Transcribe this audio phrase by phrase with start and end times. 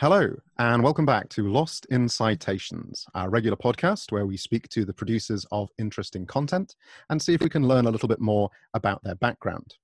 [0.00, 4.84] Hello, and welcome back to Lost in Citations, our regular podcast where we speak to
[4.84, 6.76] the producers of interesting content
[7.10, 9.74] and see if we can learn a little bit more about their background.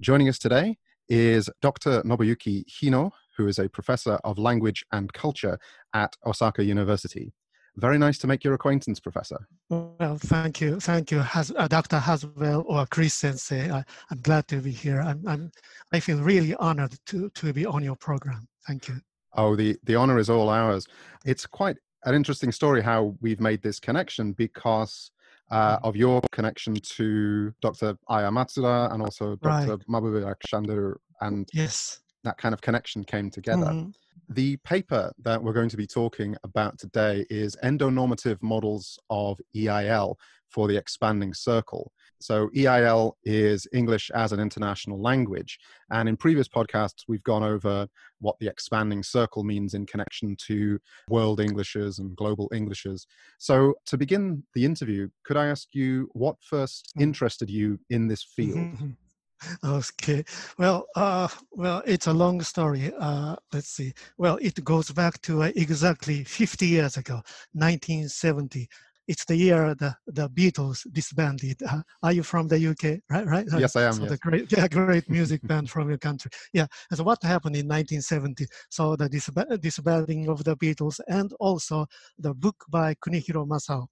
[0.00, 0.78] Joining us today
[1.10, 2.00] is Dr.
[2.00, 5.58] Nobuyuki Hino, who is a professor of language and culture
[5.92, 7.34] at Osaka University.
[7.76, 9.46] Very nice to make your acquaintance, Professor.
[9.68, 10.80] Well, thank you.
[10.80, 11.98] Thank you, Has, uh, Dr.
[11.98, 13.70] Haswell or Chris Sensei.
[13.70, 15.02] I, am glad to be here.
[15.02, 15.52] I'm, I'm,
[15.92, 18.48] I feel really honored to, to be on your program.
[18.66, 18.94] Thank you.
[19.34, 20.86] Oh, the, the honor is all ours.
[21.24, 25.10] It's quite an interesting story how we've made this connection because
[25.50, 25.84] uh, mm.
[25.84, 27.96] of your connection to Dr.
[28.08, 29.76] Aya Matsuda and also Dr.
[29.76, 30.34] Right.
[30.36, 32.00] Akshandaru and yes.
[32.24, 33.66] that kind of connection came together.
[33.66, 33.90] Mm-hmm.
[34.28, 40.18] The paper that we're going to be talking about today is Endonormative Models of EIL
[40.48, 41.92] for the Expanding Circle.
[42.22, 45.58] So, EIL is English as an international language.
[45.90, 47.86] And in previous podcasts, we've gone over
[48.20, 53.06] what the expanding circle means in connection to world Englishes and global Englishes.
[53.38, 57.02] So, to begin the interview, could I ask you what first mm.
[57.02, 58.76] interested you in this field?
[59.64, 60.24] okay
[60.58, 65.42] well uh, well it's a long story uh, let's see well it goes back to
[65.42, 67.14] uh, exactly 50 years ago
[67.52, 68.68] 1970
[69.08, 71.60] it's the year the, the Beatles disbanded.
[71.68, 73.00] Uh, are you from the UK?
[73.10, 73.46] Right, right.
[73.58, 73.94] Yes, I am.
[73.94, 74.10] So yes.
[74.12, 76.30] the great, yeah, great music band from your country.
[76.52, 76.66] Yeah.
[76.90, 78.46] And so what happened in 1970?
[78.70, 81.86] So the disbanding of the Beatles and also
[82.18, 83.86] the book by Kunihiro Masao.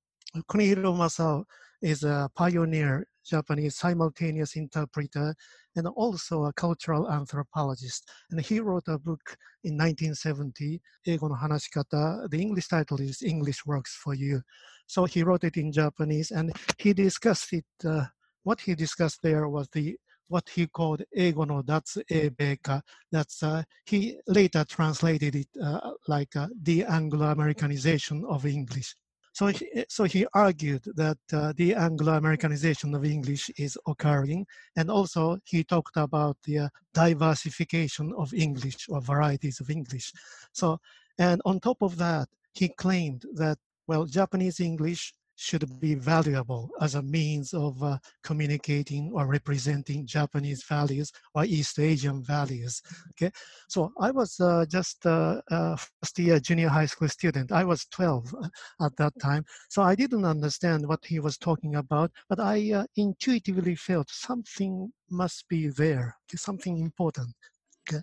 [0.50, 1.44] Kunihiro Masao
[1.82, 5.34] is a pioneer Japanese simultaneous interpreter
[5.76, 8.10] and also a cultural anthropologist.
[8.30, 12.28] And he wrote a book in 1970, Eigo no Hanashikata.
[12.30, 14.42] The English title is English Works for You.
[14.86, 17.64] So he wrote it in Japanese and he discussed it.
[17.84, 18.06] Uh,
[18.42, 19.96] what he discussed there was the
[20.28, 22.80] what he called Eigo no Datsu Eibeika.
[23.10, 28.94] That's uh, he later translated it uh, like uh, the Anglo-Americanization of English.
[29.32, 34.46] So he, so he argued that uh, the Anglo-Americanization of English is occurring,
[34.76, 40.12] and also he talked about the uh, diversification of English or varieties of English.
[40.52, 40.78] So,
[41.18, 46.96] and on top of that, he claimed that well, Japanese English should be valuable as
[46.96, 52.82] a means of uh, communicating or representing Japanese values or East Asian values.
[53.12, 53.30] Okay,
[53.66, 57.52] so I was uh, just uh, uh first year junior high school student.
[57.52, 58.48] I was 12 uh,
[58.84, 62.84] at that time, so I didn't understand what he was talking about, but I uh,
[62.96, 67.34] intuitively felt something must be there, okay, something important.
[67.88, 68.02] Okay.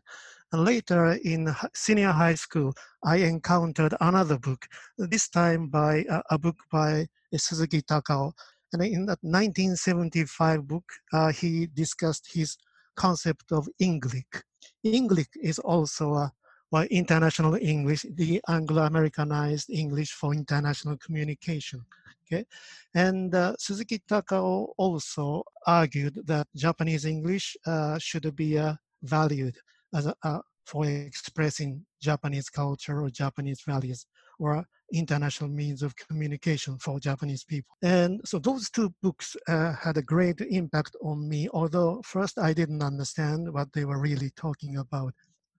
[0.52, 2.74] And later in senior high school,
[3.04, 4.66] I encountered another book,
[4.98, 8.32] this time by uh, a book by Suzuki Takao.
[8.74, 10.84] And in that 1975 book,
[11.14, 12.58] uh, he discussed his
[12.96, 14.44] concept of Englic.
[14.86, 16.32] Englic is also a
[16.70, 21.86] well, international English, the Anglo-Americanized English for international communication.
[22.26, 22.46] Okay,
[22.94, 29.56] and uh, Suzuki Takao also argued that Japanese English uh, should be uh, valued
[29.94, 34.06] as a, for expressing Japanese culture or Japanese values
[34.40, 37.76] or international means of communication for Japanese people.
[37.82, 42.54] And so those two books uh, had a great impact on me, although first I
[42.54, 45.14] didn't understand what they were really talking about.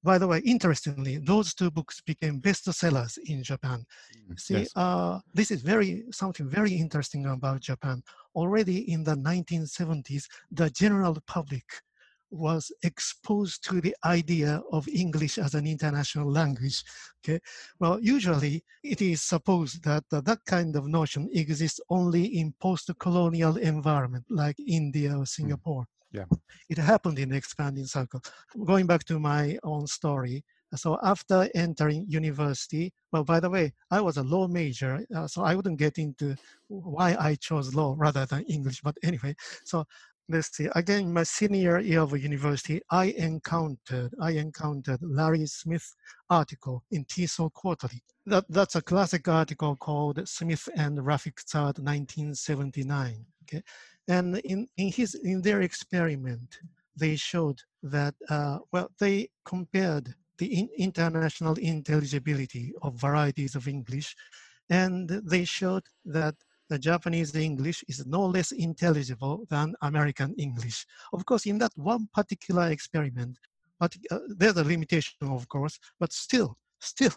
[0.04, 3.84] By the way, interestingly, those two books became bestsellers in Japan.
[4.30, 4.70] Mm, See, yes.
[4.76, 8.02] uh, this is very something very interesting about Japan.
[8.34, 11.64] Already in the 1970s, the general public
[12.30, 16.82] was exposed to the idea of English as an international language.
[17.24, 17.40] Okay,
[17.80, 23.56] well, usually it is supposed that uh, that kind of notion exists only in post-colonial
[23.56, 25.24] environment like India or hmm.
[25.24, 25.86] Singapore.
[26.12, 26.24] Yeah,
[26.70, 28.22] it happened in the expanding circle.
[28.64, 30.44] Going back to my own story.
[30.74, 35.42] So after entering university, well, by the way, I was a law major, uh, so
[35.42, 36.36] I wouldn't get into
[36.68, 38.82] why I chose law rather than English.
[38.82, 39.34] But anyway,
[39.64, 39.86] so
[40.28, 45.94] let's see, again, my senior year of university, I encountered, I encountered Larry Smith
[46.28, 48.02] article in TESOL Quarterly.
[48.26, 53.25] That, that's a classic article called Smith and Rafiqzad 1979.
[53.44, 53.62] Okay,
[54.08, 56.58] and in, in his in their experiment,
[56.96, 64.14] they showed that uh, well, they compared the in international intelligibility of varieties of English,
[64.69, 66.34] and they showed that
[66.69, 70.87] the Japanese English is no less intelligible than American English.
[71.12, 73.38] Of course, in that one particular experiment,
[73.81, 77.12] but uh, there's a limitation, of course, but still, still,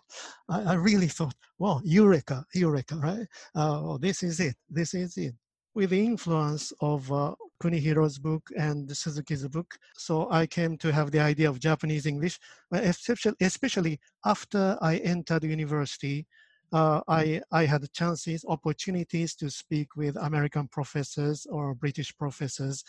[0.49, 3.27] I, I really thought, wow, eureka, eureka, right?
[3.55, 5.35] Uh, oh, this is it, this is it.
[5.73, 9.77] With the influence of uh, Kunihiro's book and Suzuki's book.
[9.95, 12.39] So I came to have the idea of Japanese English,
[12.71, 16.25] especially, especially after I entered university.
[16.71, 22.83] Uh, I, I had chances, opportunities to speak with American professors or British professors.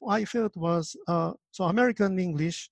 [0.00, 2.70] What I felt was uh, so American English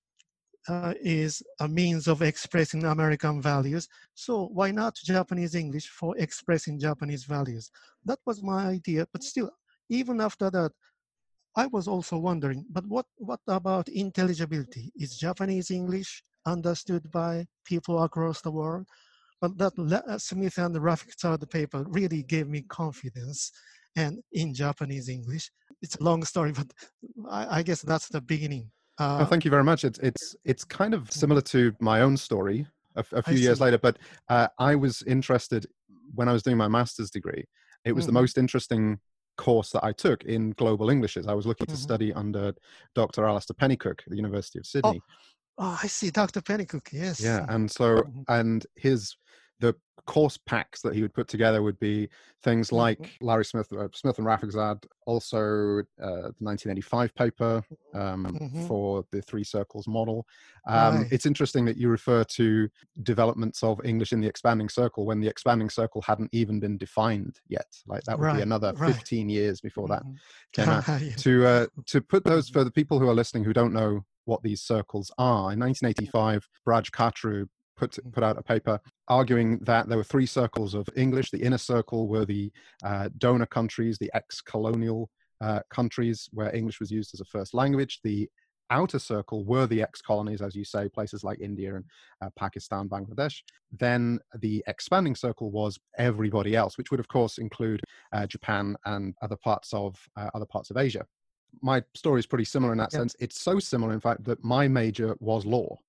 [0.67, 3.87] uh, is a means of expressing American values.
[4.13, 7.71] So why not Japanese English for expressing Japanese values?
[8.03, 9.07] That was my idea.
[9.13, 9.49] But still,
[9.89, 10.71] even after that,
[11.55, 14.91] I was also wondering, but what, what about intelligibility?
[14.95, 18.85] Is Japanese English understood by people across the world?
[19.41, 23.51] But that Smith and Rafiqzad paper really gave me confidence
[23.95, 25.51] and in Japanese English.
[25.81, 26.67] It's a long story, but
[27.29, 28.71] I, I guess that's the beginning.
[28.99, 29.83] Uh, oh, thank you very much.
[29.83, 33.77] It's it's it's kind of similar to my own story a, a few years later,
[33.77, 33.97] but
[34.29, 35.67] uh, I was interested
[36.15, 37.43] when I was doing my master's degree.
[37.85, 38.13] It was mm-hmm.
[38.13, 38.99] the most interesting
[39.37, 41.27] course that I took in global Englishes.
[41.27, 41.75] I was looking mm-hmm.
[41.75, 42.53] to study under
[42.95, 43.25] Dr.
[43.25, 45.01] Alastair Pennycook at the University of oh, Sydney.
[45.59, 46.41] Oh, oh I see, Dr.
[46.41, 46.91] Pennycook.
[46.91, 47.21] Yes.
[47.21, 48.21] Yeah, and so mm-hmm.
[48.29, 49.15] and his
[49.59, 49.75] the
[50.07, 52.09] course packs that he would put together would be
[52.41, 52.77] things mm-hmm.
[52.77, 53.25] like mm-hmm.
[53.25, 57.63] Larry Smith, uh, Smith and Rafiqzad, also uh, the 1985 paper
[57.93, 58.65] um, mm-hmm.
[58.65, 60.25] for the three circles model.
[60.67, 61.07] Um, right.
[61.11, 62.69] It's interesting that you refer to
[63.03, 67.39] developments of English in the expanding circle when the expanding circle hadn't even been defined
[67.47, 67.67] yet.
[67.85, 68.37] Like that would right.
[68.37, 68.95] be another right.
[68.95, 70.15] 15 years before that mm-hmm.
[70.53, 70.87] came out.
[71.01, 71.15] yeah.
[71.15, 74.43] To uh, to put those for the people who are listening who don't know what
[74.43, 75.53] these circles are.
[75.53, 78.13] In 1985, Braj Kachru put mm.
[78.13, 81.31] put out a paper arguing that there were three circles of English.
[81.31, 82.51] The inner circle were the
[82.83, 85.09] uh, donor countries, the ex-colonial
[85.41, 87.99] uh, countries where English was used as a first language.
[88.03, 88.29] The
[88.69, 91.85] outer circle were the ex-colonies, as you say, places like India and
[92.21, 93.41] uh, Pakistan, Bangladesh.
[93.71, 97.81] Then the expanding circle was everybody else, which would of course include
[98.11, 101.05] uh, Japan and other parts of uh, other parts of Asia.
[101.61, 102.99] My story is pretty similar in that yeah.
[102.99, 103.15] sense.
[103.19, 105.79] It's so similar, in fact, that my major was law.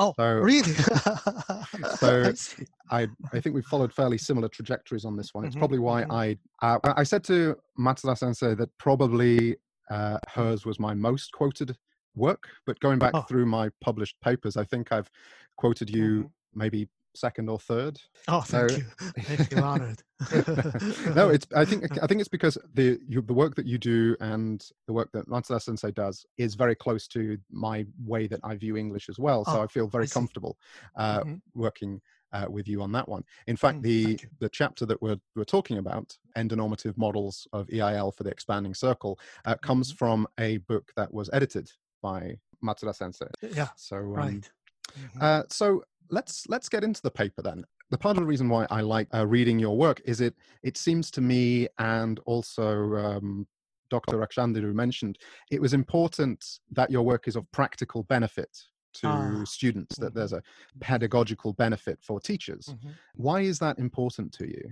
[0.00, 0.72] Oh, so, really?
[1.98, 2.32] so
[2.90, 5.44] I, I think we followed fairly similar trajectories on this one.
[5.44, 6.12] It's mm-hmm, probably why mm-hmm.
[6.12, 9.56] I uh, I said to Matsuda Sensei that probably
[9.90, 11.76] uh, hers was my most quoted
[12.16, 12.44] work.
[12.64, 13.20] But going back oh.
[13.22, 15.10] through my published papers, I think I've
[15.58, 16.26] quoted you mm-hmm.
[16.58, 18.00] maybe second or third.
[18.28, 18.84] Oh, thank so, you.
[19.22, 20.02] Thank you, honored.
[21.14, 21.46] no, it's.
[21.54, 21.84] I think.
[22.02, 25.28] I think it's because the you, the work that you do and the work that
[25.28, 29.44] Matsuda Sensei does is very close to my way that I view English as well.
[29.44, 30.56] So oh, I feel very I comfortable
[30.96, 31.34] uh, mm-hmm.
[31.54, 32.00] working.
[32.32, 33.24] Uh, with you on that one.
[33.48, 38.12] In fact, mm, the the chapter that we're we're talking about, endonormative models of EIL
[38.12, 39.96] for the expanding circle, uh, comes mm-hmm.
[39.96, 43.26] from a book that was edited by Matsuda Sensei.
[43.42, 43.68] Yeah.
[43.74, 44.50] So um, right.
[44.98, 45.18] Mm-hmm.
[45.20, 47.64] Uh, so let's let's get into the paper then.
[47.90, 50.76] The part of the reason why I like uh, reading your work is it it
[50.76, 53.46] seems to me, and also um,
[53.90, 54.16] Dr.
[54.16, 55.18] Rakshandiru mentioned,
[55.50, 58.56] it was important that your work is of practical benefit
[58.94, 59.44] to ah.
[59.44, 60.78] students, that there's mm-hmm.
[60.80, 62.66] a pedagogical benefit for teachers.
[62.66, 62.90] Mm-hmm.
[63.16, 64.70] Why is that important to you?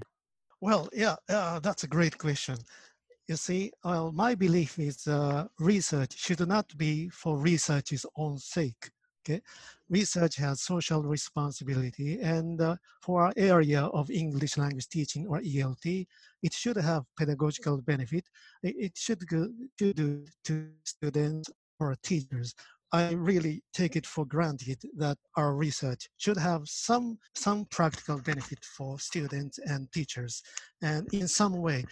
[0.61, 2.57] Well, yeah, uh, that's a great question.
[3.29, 8.91] You see, well, my belief is uh, research should not be for research's own sake.
[9.29, 9.43] Okay,
[9.91, 16.07] research has social responsibility, and uh, for our area of English language teaching or ELT,
[16.43, 18.25] it should have pedagogical benefit.
[18.63, 22.55] It, should go to, to students or teachers.
[22.91, 28.65] I really take it for granted that our research should have some some practical benefit
[28.65, 30.43] for students and teachers,
[30.81, 31.85] and in some way.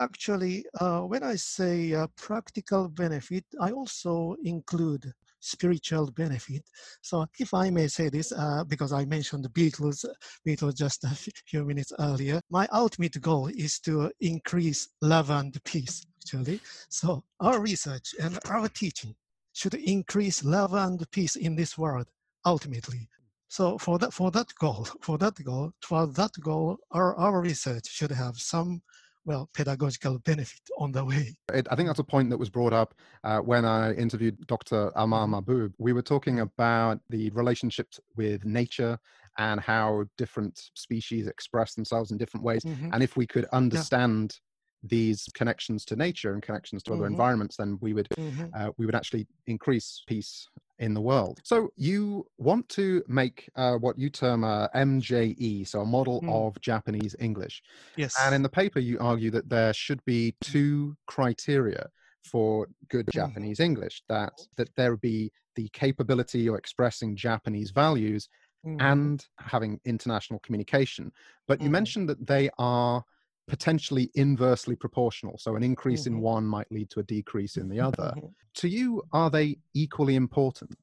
[0.00, 5.12] Actually, uh, when I say uh, practical benefit, I also include
[5.44, 6.62] spiritual benefit.
[7.02, 10.04] So if I may say this, uh, because I mentioned the Beatles,
[10.46, 11.14] Beatles just a
[11.46, 16.60] few minutes earlier, my ultimate goal is to increase love and peace, actually.
[16.88, 19.14] So our research and our teaching
[19.52, 22.06] should increase love and peace in this world,
[22.44, 23.08] ultimately.
[23.48, 27.86] So for that, for that goal, for that goal, for that goal, our, our research
[27.88, 28.82] should have some
[29.24, 31.34] well, pedagogical benefit on the way.
[31.52, 34.92] It, I think that's a point that was brought up uh, when I interviewed Dr.
[34.96, 35.50] Amar mm-hmm.
[35.50, 35.72] Mahbub.
[35.78, 38.98] We were talking about the relationships with nature
[39.38, 42.62] and how different species express themselves in different ways.
[42.62, 42.90] Mm-hmm.
[42.92, 44.38] And if we could understand.
[44.84, 47.00] These connections to nature and connections to mm-hmm.
[47.00, 48.46] other environments, then we would mm-hmm.
[48.54, 50.48] uh, we would actually increase peace
[50.78, 51.40] in the world.
[51.44, 56.32] So you want to make uh, what you term a MJE, so a model mm.
[56.32, 57.62] of Japanese English.
[57.96, 58.14] Yes.
[58.20, 61.88] And in the paper, you argue that there should be two criteria
[62.24, 63.12] for good mm.
[63.12, 68.28] Japanese English: that that there be the capability of expressing Japanese values
[68.66, 68.76] mm.
[68.80, 71.12] and having international communication.
[71.46, 73.04] But you mentioned that they are
[73.46, 75.38] potentially inversely proportional.
[75.38, 76.16] So an increase mm-hmm.
[76.16, 78.12] in one might lead to a decrease in the other.
[78.16, 78.26] Mm-hmm.
[78.54, 80.78] To you, are they equally important?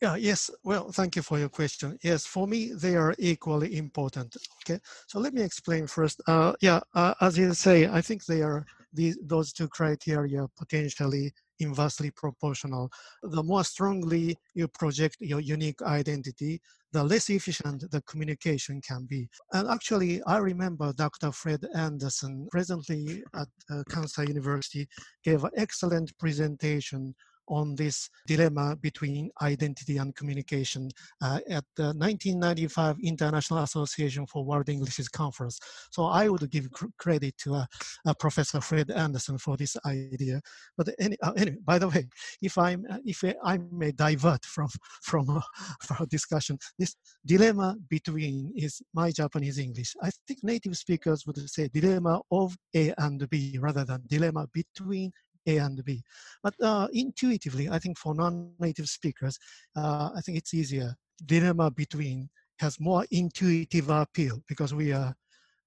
[0.00, 0.50] Yeah, yes.
[0.64, 1.96] Well, thank you for your question.
[2.02, 4.36] Yes, for me, they are equally important.
[4.64, 6.20] Okay, so let me explain first.
[6.26, 11.32] Uh, yeah, uh, as you say, I think they are these those two criteria potentially
[11.62, 12.90] inversely proportional.
[13.22, 16.60] The more strongly you project your unique identity,
[16.92, 19.28] the less efficient the communication can be.
[19.52, 21.32] And actually, I remember Dr.
[21.32, 24.86] Fred Anderson, presently at uh, Kansas University,
[25.24, 27.14] gave an excellent presentation
[27.48, 30.90] on this dilemma between identity and communication
[31.22, 35.58] uh, at the 1995 International Association for World English Conference.
[35.90, 37.64] So I would give cr- credit to uh,
[38.06, 40.40] uh, Professor Fred Anderson for this idea.
[40.76, 42.08] But any, uh, anyway, by the way,
[42.40, 44.68] if I'm uh, if I may divert from
[45.02, 45.40] from, uh,
[45.82, 49.94] from discussion, this dilemma between is my Japanese English.
[50.02, 55.12] I think native speakers would say dilemma of A and B rather than dilemma between
[55.46, 56.02] a and B.
[56.42, 59.38] But uh, intuitively, I think for non-native speakers,
[59.76, 60.94] uh, I think it's easier.
[61.24, 65.14] Dilemma between has more intuitive appeal because we are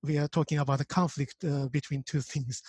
[0.03, 2.61] we are talking about a conflict uh, between two things.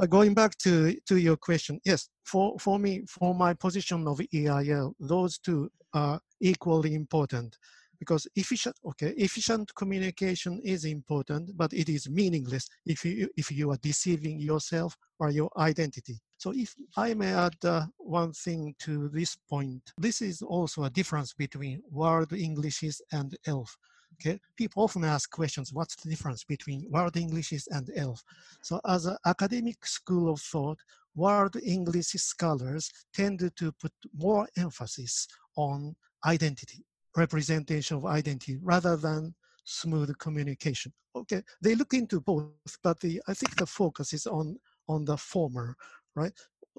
[0.00, 4.20] Uh, going back to, to your question, yes, for, for me, for my position of
[4.34, 7.56] EIL, those two are equally important
[8.02, 13.70] because efficient okay efficient communication is important but it is meaningless if you if you
[13.72, 14.90] are deceiving yourself
[15.20, 20.20] or your identity so if I may add uh, one thing to this point, this
[20.20, 23.76] is also a difference between world Englishes and ELF.
[24.14, 28.20] Okay, people often ask questions, what's the difference between world Englishes and ELF?
[28.60, 30.78] So as an academic school of thought,
[31.14, 35.94] world English scholars tend to put more emphasis on
[36.26, 36.84] identity,
[37.16, 40.92] representation of identity, rather than smooth communication.
[41.14, 42.50] Okay, they look into both,
[42.82, 45.76] but the, I think the focus is on on the former
[46.14, 46.32] right?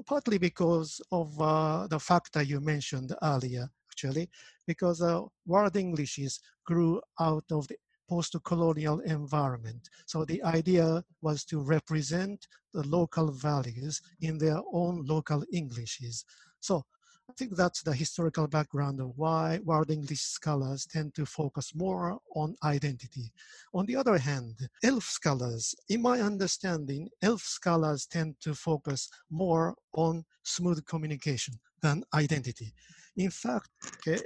[0.06, 4.30] Partly because of uh, the factor you mentioned earlier, actually,
[4.68, 7.78] because uh, world Englishes grew out of the
[8.10, 9.90] post-colonial environment.
[10.06, 16.26] So the idea was to represent the local values in their own local Englishes.
[16.60, 16.84] So
[17.30, 22.20] I think that's the historical background of why world English scholars tend to focus more
[22.36, 23.32] on identity.
[23.74, 29.76] On the other hand, ELF scholars, in my understanding, ELF scholars tend to focus more
[29.94, 32.74] on smooth communication than identity.
[33.16, 33.70] In fact,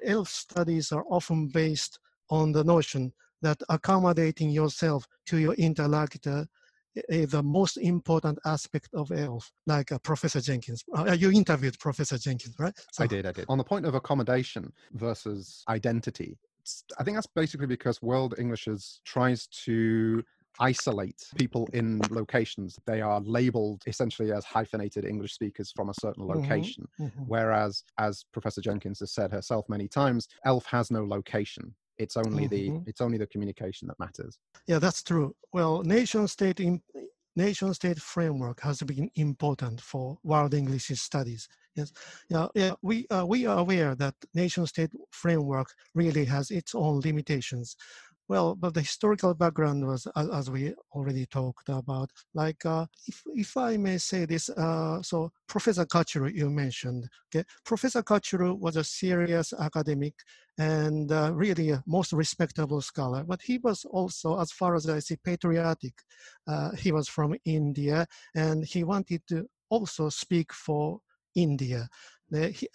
[0.03, 1.99] ELF studies are often based
[2.29, 6.47] on the notion that accommodating yourself to your interlocutor
[7.09, 10.83] the most important aspect of ELF, like uh, Professor Jenkins.
[10.95, 12.73] Uh, you interviewed Professor Jenkins, right?
[12.91, 13.45] So, I did, I did.
[13.49, 16.37] On the point of accommodation versus identity,
[16.99, 20.23] I think that's basically because World Englishes tries to
[20.59, 22.77] isolate people in locations.
[22.85, 26.87] They are labeled essentially as hyphenated English speakers from a certain mm-hmm, location.
[26.99, 27.23] Mm-hmm, mm-hmm.
[27.27, 32.47] Whereas, as Professor Jenkins has said herself many times, ELF has no location it's only
[32.47, 32.75] mm-hmm.
[32.75, 34.37] the it's only the communication that matters.
[34.67, 35.35] Yeah that's true.
[35.53, 36.81] Well nation state in
[37.35, 41.47] nation state framework has been important for world english studies.
[41.75, 41.91] Yes.
[42.29, 47.01] Yeah yeah we uh, we are aware that nation state framework really has its own
[47.01, 47.75] limitations
[48.27, 53.55] well, but the historical background was, as we already talked about, like, uh, if, if
[53.55, 57.45] I may say this, uh, so Professor Kachuru, you mentioned, okay?
[57.65, 60.13] Professor Kachuru was a serious academic
[60.57, 64.99] and uh, really a most respectable scholar, but he was also, as far as I
[64.99, 65.93] see, patriotic.
[66.47, 68.05] Uh, he was from India
[68.35, 70.99] and he wanted to also speak for
[71.35, 71.87] India.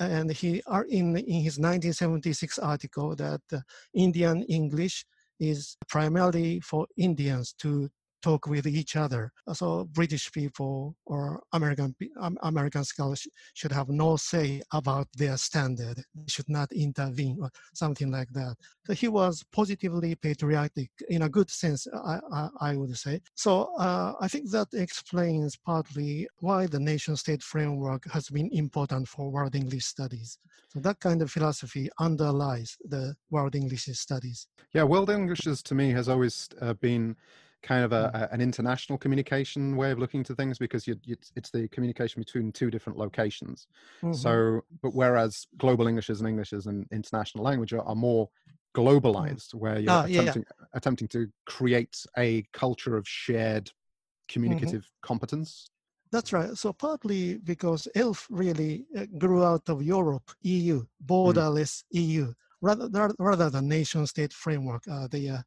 [0.00, 3.58] and he are in, in his 1976 article that uh,
[3.92, 5.04] Indian English
[5.40, 7.88] is primarily for Indians to
[8.22, 9.32] talk with each other.
[9.52, 11.94] So British people or American
[12.42, 15.96] American scholars should have no say about their standard.
[16.14, 18.56] They should not intervene or something like that.
[18.86, 23.20] So he was positively patriotic in a good sense, I, I, I would say.
[23.34, 29.30] So uh, I think that explains partly why the nation-state framework has been important for
[29.30, 30.38] world English studies.
[30.72, 34.48] So that kind of philosophy underlies the world English studies.
[34.72, 37.16] Yeah, world English is, to me has always uh, been
[37.62, 41.16] kind of a, a, an international communication way of looking to things because you, you,
[41.36, 43.66] it's the communication between two different locations.
[44.02, 44.14] Mm-hmm.
[44.14, 48.82] So, but whereas global Englishes and Englishes and international language are, are more mm.
[48.82, 50.66] globalized, where you're attempting, yeah.
[50.74, 54.32] attempting to create a culture of shared mm-hmm.
[54.32, 55.06] communicative mm-hmm.
[55.06, 55.68] competence.
[56.10, 56.50] That's right.
[56.58, 60.86] So partly because ELF really uh, grew out of Europe, EU, mm.
[61.06, 62.08] borderless mm.
[62.08, 62.88] EU rather
[63.18, 64.82] rather than nation state framework.
[64.88, 65.42] Uh, they, uh,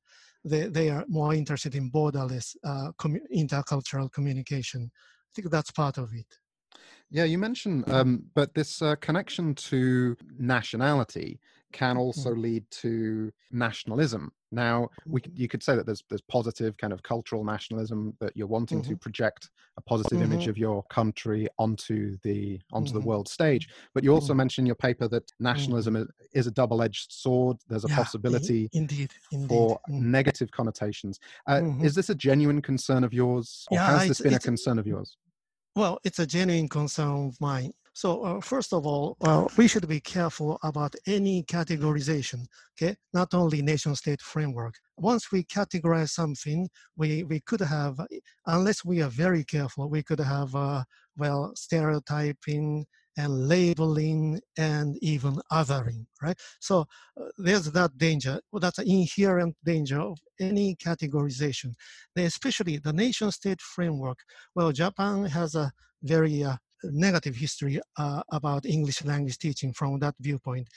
[0.45, 4.91] they they are more interested in borderless uh, commu- intercultural communication.
[4.93, 6.27] I think that's part of it.
[7.09, 11.39] Yeah, you mentioned, um, but this uh, connection to nationality
[11.71, 12.41] can also mm-hmm.
[12.41, 14.31] lead to nationalism.
[14.55, 15.31] Now, we mm-hmm.
[15.35, 18.93] you could say that there's there's positive kind of cultural nationalism that you're wanting mm-hmm.
[18.93, 20.31] to project a positive mm-hmm.
[20.31, 23.09] image of your country onto the onto the mm-hmm.
[23.09, 23.67] world stage.
[23.93, 24.37] But you also mm-hmm.
[24.37, 27.57] mentioned in your paper that nationalism is, is, a double-edged sword.
[27.67, 31.19] There's a yeah, possibility indeed, indeed, for negative connotations.
[31.47, 34.79] Uh, is this a genuine concern of yours, or yeah, has this been a concern
[34.79, 35.17] of yours?
[35.75, 37.73] Well, it's a genuine concern of mine.
[37.95, 42.93] So uh, first of all, uh, we should be careful about any categorization, okay?
[43.13, 44.73] Not only nation state framework.
[44.97, 47.97] Once we categorize something, we, we could have,
[48.47, 50.83] unless we are very careful, we could have, uh,
[51.15, 52.85] well, stereotyping
[53.15, 56.37] and labeling and even othering, right?
[56.59, 56.81] So
[57.17, 58.41] uh, there's that danger.
[58.51, 61.71] That's an inherent danger of any categorization,
[62.17, 64.19] especially the nation state framework.
[64.53, 65.71] Well, Japan has a
[66.03, 66.57] very uh,
[66.91, 70.67] negative history uh, about English language teaching from that viewpoint.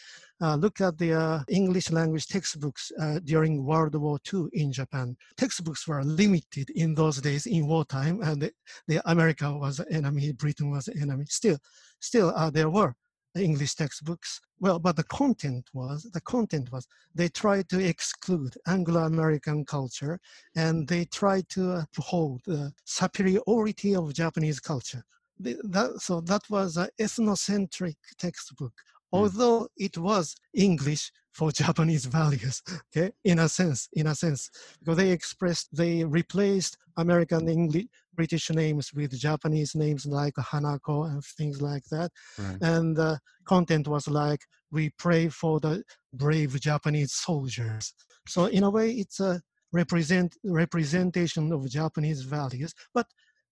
[0.41, 5.17] Uh, look at the uh, English language textbooks uh, during World War II in Japan.
[5.37, 8.53] Textbooks were limited in those days in wartime, and the,
[8.87, 11.25] the America was enemy, Britain was enemy.
[11.29, 11.59] Still,
[12.00, 12.95] still uh, there were
[13.37, 14.41] English textbooks.
[14.61, 20.19] Well, but the content was the content was they tried to exclude Anglo-American culture,
[20.57, 25.05] and they tried to uphold the superiority of Japanese culture
[25.38, 28.73] that, so that was an ethnocentric textbook,
[29.12, 29.18] hmm.
[29.18, 32.62] although it was English for Japanese values,
[32.97, 38.50] okay, in a sense, in a sense, because they expressed, they replaced American English, British
[38.50, 42.11] names with Japanese names like Hanako and things like that.
[42.37, 42.59] Right.
[42.61, 44.40] And the content was like,
[44.73, 47.95] we pray for the brave Japanese soldiers.
[48.26, 49.40] So in a way, it's a
[49.73, 53.07] represent representation of Japanese values, but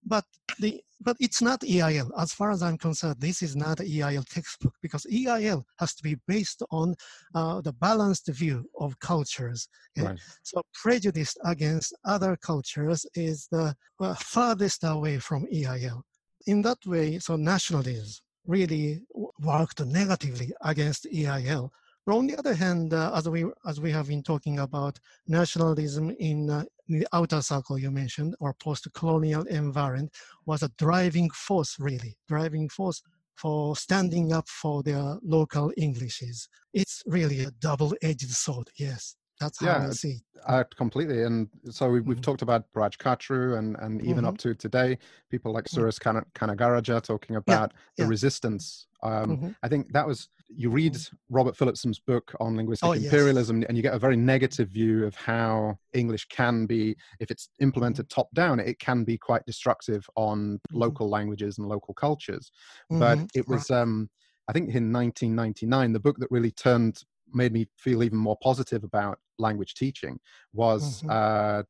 [0.07, 0.25] but
[0.59, 2.11] the but it's not EIL.
[2.17, 6.03] As far as I'm concerned, this is not an EIL textbook because EIL has to
[6.03, 6.95] be based on
[7.35, 9.67] uh, the balanced view of cultures.
[9.95, 10.19] Right.
[10.41, 16.03] So prejudice against other cultures is the well, farthest away from EIL.
[16.47, 19.03] In that way, so nationalism really
[19.39, 21.71] worked negatively against EIL
[22.07, 26.09] but on the other hand, uh, as we as we have been talking about nationalism
[26.11, 30.11] in, uh, in the outer circle you mentioned, or post-colonial environment,
[30.45, 33.01] was a driving force, really driving force
[33.35, 36.49] for standing up for their local Englishes.
[36.73, 38.69] It's really a double-edged sword.
[38.77, 39.15] Yes.
[39.39, 40.17] That's how yeah, I see.
[40.47, 41.21] Uh, completely.
[41.21, 42.23] And so we've, we've mm-hmm.
[42.23, 44.25] talked about Raj Kachru and, and even mm-hmm.
[44.25, 44.97] up to today,
[45.29, 45.85] people like mm-hmm.
[45.85, 48.09] Suresh Kan- Canagarajah talking about yeah, the yeah.
[48.09, 48.87] resistance.
[49.03, 49.49] Um, mm-hmm.
[49.61, 51.15] I think that was, you read mm-hmm.
[51.29, 53.67] Robert Phillipson's book on linguistic oh, imperialism, yes.
[53.67, 58.09] and you get a very negative view of how English can be, if it's implemented
[58.09, 60.77] top down, it can be quite destructive on mm-hmm.
[60.77, 62.51] local languages and local cultures.
[62.89, 64.09] But it was, um,
[64.47, 68.83] I think in 1999, the book that really turned made me feel even more positive
[68.83, 70.19] about language teaching
[70.53, 71.09] was mm-hmm.
[71.09, 71.63] uh,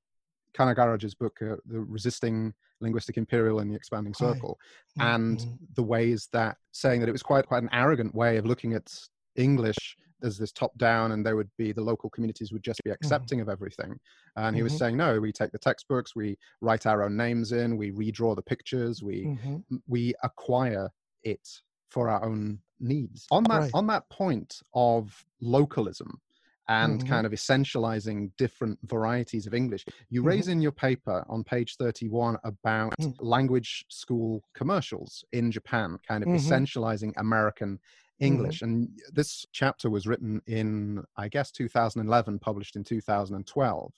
[0.54, 4.58] Canagarajah's book, uh, The Resisting Linguistic Imperial in the Expanding Circle,
[4.98, 5.16] right.
[5.16, 5.56] and mm-hmm.
[5.76, 8.92] the ways that saying that it was quite quite an arrogant way of looking at
[9.36, 12.90] English as this top down and there would be the local communities would just be
[12.90, 12.96] mm-hmm.
[12.96, 13.50] accepting mm-hmm.
[13.50, 14.00] of everything
[14.36, 14.64] and he mm-hmm.
[14.64, 18.36] was saying no we take the textbooks we write our own names in we redraw
[18.36, 19.76] the pictures we mm-hmm.
[19.88, 20.90] we acquire
[21.22, 21.48] it
[21.90, 23.28] for our own needs.
[23.32, 23.72] On that right.
[23.74, 26.20] on that point of localism
[26.68, 27.08] and mm-hmm.
[27.08, 30.30] kind of essentializing different varieties of English, you mm-hmm.
[30.30, 33.14] raise in your paper on page 31 about mm.
[33.20, 36.54] language school commercials in Japan, kind of mm-hmm.
[36.54, 37.80] essentializing American
[38.20, 38.58] English.
[38.58, 38.66] Mm-hmm.
[38.66, 43.94] And this chapter was written in, I guess, 2011, published in 2012.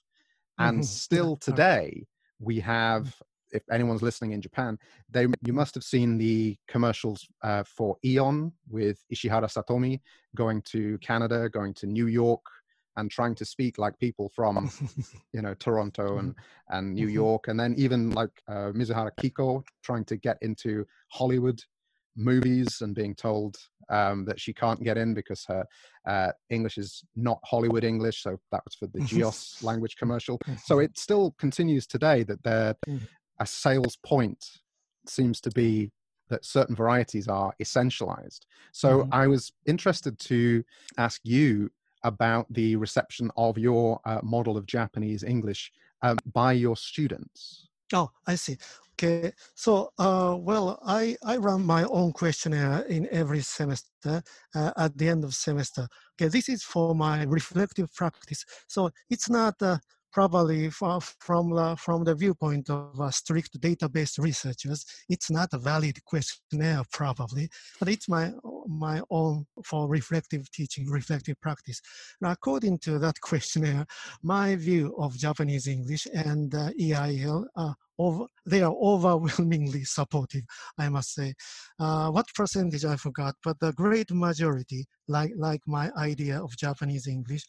[0.59, 0.83] And mm-hmm.
[0.83, 2.05] still today,
[2.39, 3.13] we have mm
[3.51, 4.77] if anyone's listening in Japan,
[5.09, 9.99] they you must have seen the commercials uh, for Aeon with Ishihara Satomi
[10.35, 12.41] going to Canada, going to New York,
[12.99, 14.69] and trying to speak like people from
[15.33, 16.77] you know Toronto and mm-hmm.
[16.77, 17.15] and New mm-hmm.
[17.15, 21.61] York, and then even like uh, Mizuhara Kiko trying to get into Hollywood
[22.15, 23.55] movies and being told
[23.89, 25.65] um, that she can't get in because her
[26.05, 28.23] uh, English is not Hollywood English.
[28.23, 30.39] So that was for the Geos language commercial.
[30.65, 33.01] So it still continues today that they're mm
[33.39, 34.45] a sales point
[35.07, 35.91] seems to be
[36.29, 38.41] that certain varieties are essentialized.
[38.71, 39.13] So mm-hmm.
[39.13, 40.63] I was interested to
[40.97, 41.71] ask you
[42.03, 47.67] about the reception of your uh, model of Japanese English um, by your students.
[47.93, 48.57] Oh, I see.
[48.93, 54.21] Okay, so uh, well, I, I run my own questionnaire in every semester
[54.53, 55.87] uh, at the end of semester.
[56.15, 58.43] Okay, this is for my reflective practice.
[58.67, 59.77] So it's not uh,
[60.11, 65.57] probably from from the, from the viewpoint of uh, strict database researchers, it's not a
[65.57, 68.31] valid questionnaire probably, but it's my
[68.67, 71.81] my own for reflective teaching, reflective practice.
[72.21, 73.85] Now, according to that questionnaire,
[74.23, 80.43] my view of Japanese English and uh, EIL are over, they are overwhelmingly supportive,
[80.77, 81.33] I must say.
[81.79, 87.07] Uh, what percentage I forgot, but the great majority, like like my idea of Japanese
[87.07, 87.45] English,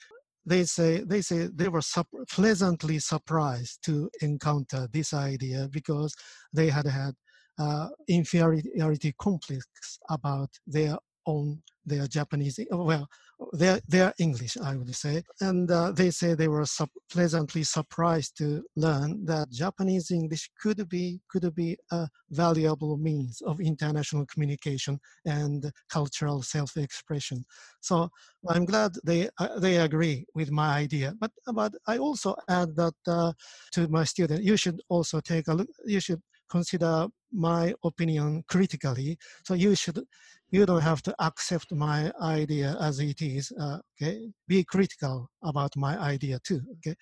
[0.46, 6.14] they say they say they were sup- pleasantly surprised to encounter this idea because
[6.52, 7.14] they had had
[7.58, 9.66] uh, inferiority complex
[10.08, 10.96] about their
[11.32, 11.46] own
[11.90, 13.06] their Japanese well
[13.52, 15.14] their their English I would say.
[15.40, 16.66] And uh, they say they were
[17.10, 22.08] pleasantly surprised to learn that Japanese English could be could be a
[22.42, 27.38] valuable means of international communication and cultural self-expression.
[27.80, 28.10] So
[28.52, 31.08] I'm glad they uh, they agree with my idea.
[31.22, 33.32] But but I also add that uh,
[33.74, 39.18] to my student you should also take a look you should consider my opinion critically.
[39.44, 40.04] So you should,
[40.50, 43.52] you don't have to accept my idea as it is.
[43.58, 46.60] Uh, okay, be critical about my idea too.
[46.78, 46.96] Okay.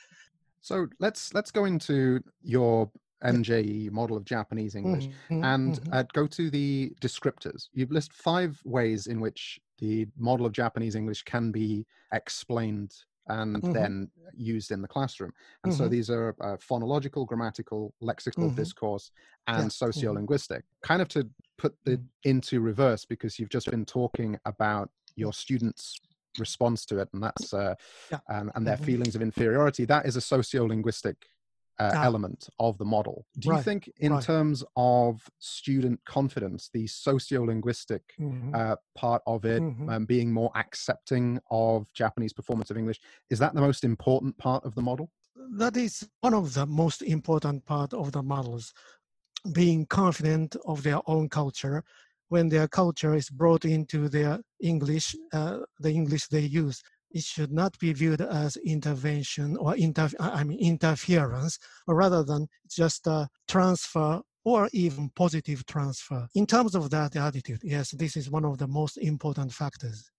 [0.61, 2.91] So let's let's go into your
[3.25, 5.93] MJE model of Japanese English mm-hmm, and mm-hmm.
[5.93, 7.69] Uh, go to the descriptors.
[7.73, 12.93] You've listed five ways in which the model of Japanese English can be explained
[13.29, 13.73] and mm-hmm.
[13.73, 15.33] then used in the classroom.
[15.65, 15.83] And mm-hmm.
[15.83, 18.55] so these are uh, phonological, grammatical, lexical mm-hmm.
[18.55, 19.11] discourse,
[19.47, 19.87] and yeah.
[19.87, 20.63] sociolinguistic.
[20.83, 22.31] Kind of to put it mm-hmm.
[22.31, 26.01] into reverse because you've just been talking about your students'
[26.39, 27.75] response to it, and that's uh,
[28.11, 28.21] yeah.
[28.29, 28.85] and, and their mm-hmm.
[28.85, 29.85] feelings of inferiority.
[29.85, 31.17] That is a sociolinguistic
[31.79, 32.05] uh, ah.
[32.05, 33.25] element of the model.
[33.39, 33.57] Do right.
[33.59, 34.23] you think, in right.
[34.23, 38.55] terms of student confidence, the sociolinguistic mm-hmm.
[38.55, 39.89] uh, part of it, mm-hmm.
[39.89, 44.65] um, being more accepting of Japanese performance of English, is that the most important part
[44.65, 45.11] of the model?
[45.53, 48.75] That is one of the most important part of the models.
[49.53, 51.85] Being confident of their own culture
[52.29, 57.53] when their culture is brought into their English, uh, the English they use it should
[57.53, 64.21] not be viewed as intervention or inter, I mean interference, rather than just a transfer
[64.45, 66.29] or even positive transfer.
[66.35, 70.11] In terms of that attitude, yes, this is one of the most important factors.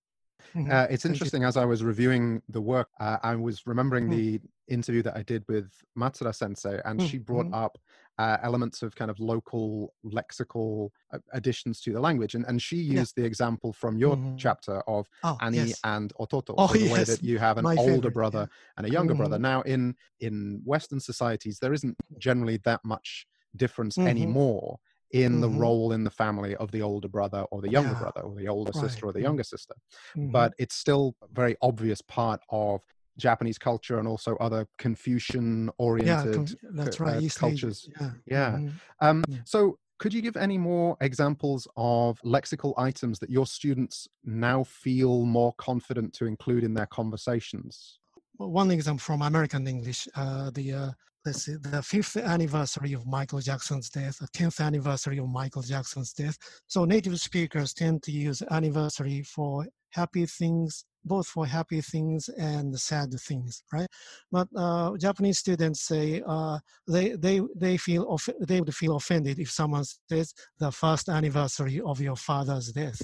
[0.56, 0.72] Mm-hmm.
[0.72, 4.16] Uh, it's interesting as I was reviewing the work, uh, I was remembering mm-hmm.
[4.16, 7.08] the interview that I did with Matsuda Sensei, and mm-hmm.
[7.08, 7.66] she brought mm-hmm.
[7.66, 7.78] up
[8.20, 12.36] uh, elements of kind of local lexical uh, additions to the language.
[12.36, 13.24] And, and she used yeah.
[13.24, 14.36] the example from your mm-hmm.
[14.36, 15.80] chapter of oh, Ani yes.
[15.86, 16.92] and Ototo, oh, the yes.
[16.92, 18.74] way that you have an My older favorite, brother yeah.
[18.78, 19.22] and a younger mm-hmm.
[19.22, 19.40] brother.
[19.40, 24.10] Now, in in Western societies, there isn't generally that much difference mm-hmm.
[24.10, 24.80] anymore
[25.12, 25.42] in mm-hmm.
[25.42, 28.00] the role in the family of the older brother or the younger yeah.
[28.00, 28.84] brother or the older right.
[28.84, 29.28] sister or the mm-hmm.
[29.28, 29.76] younger sister.
[30.18, 30.32] Mm-hmm.
[30.32, 32.82] But it's still a very obvious part of
[33.20, 37.24] Japanese culture and also other Confucian oriented yeah, that's right.
[37.24, 37.88] Uh, cultures.
[38.00, 38.12] Yeah.
[38.26, 38.52] yeah.
[38.52, 38.70] Mm-hmm.
[39.06, 39.38] Um, yeah.
[39.46, 45.26] So could you give any more examples of lexical items that your students now feel
[45.26, 48.00] more confident to include in their conversations?
[48.38, 50.92] Well, one example from American English, uh, the uh,
[51.26, 56.14] let's see, the fifth anniversary of Michael Jackson's death, the tenth anniversary of Michael Jackson's
[56.14, 56.38] death.
[56.68, 62.78] So native speakers tend to use anniversary for happy things, both for happy things and
[62.80, 63.88] sad things, right?
[64.32, 69.52] But uh, Japanese students say uh, they they they feel they would feel offended if
[69.52, 73.02] someone says the first anniversary of your father's death.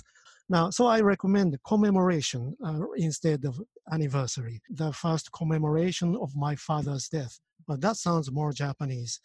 [0.48, 3.60] Now, so I recommend commemoration uh, instead of
[3.92, 4.62] anniversary.
[4.70, 7.40] The first commemoration of my father's death.
[7.68, 9.20] But that sounds more Japanese.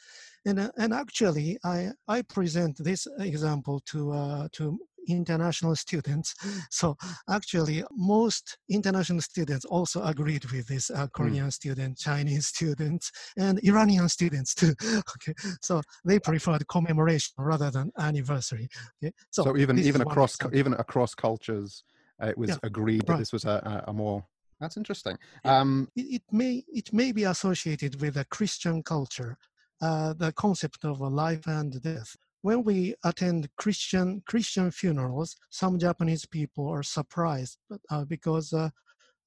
[0.47, 6.35] And, uh, and actually, I, I present this example to, uh, to international students.
[6.71, 6.97] So
[7.29, 11.07] actually, most international students also agreed with this uh, hmm.
[11.15, 11.53] Korean mm.
[11.53, 14.75] student, Chinese students, and Iranian students too.
[15.15, 18.69] okay, so they preferred commemoration rather than anniversary.
[19.03, 21.85] Okay, so, so even even across even across cultures,
[22.23, 24.25] uh, it was yeah, agreed that this was a, a more
[24.61, 25.17] that's interesting.
[25.45, 29.39] Um, it, it, may it may be associated with a Christian culture,
[29.81, 35.79] uh, the concept of a life and death when we attend Christian Christian funerals, some
[35.79, 37.59] Japanese people are surprised
[37.91, 38.71] uh, because uh,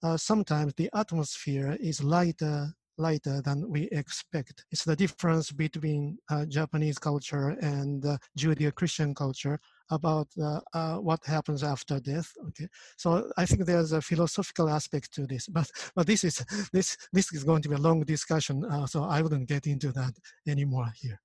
[0.03, 4.65] uh, sometimes the atmosphere is lighter lighter than we expect.
[4.71, 11.63] It's the difference between uh, Japanese culture and uh, Judeo-Christian culture about uh, what happens
[11.63, 12.31] after death.
[12.49, 16.97] Okay, so I think there's a philosophical aspect to this, but but this is this
[17.11, 20.13] this is going to be a long discussion, so I wouldn't get into that
[20.47, 21.19] anymore here.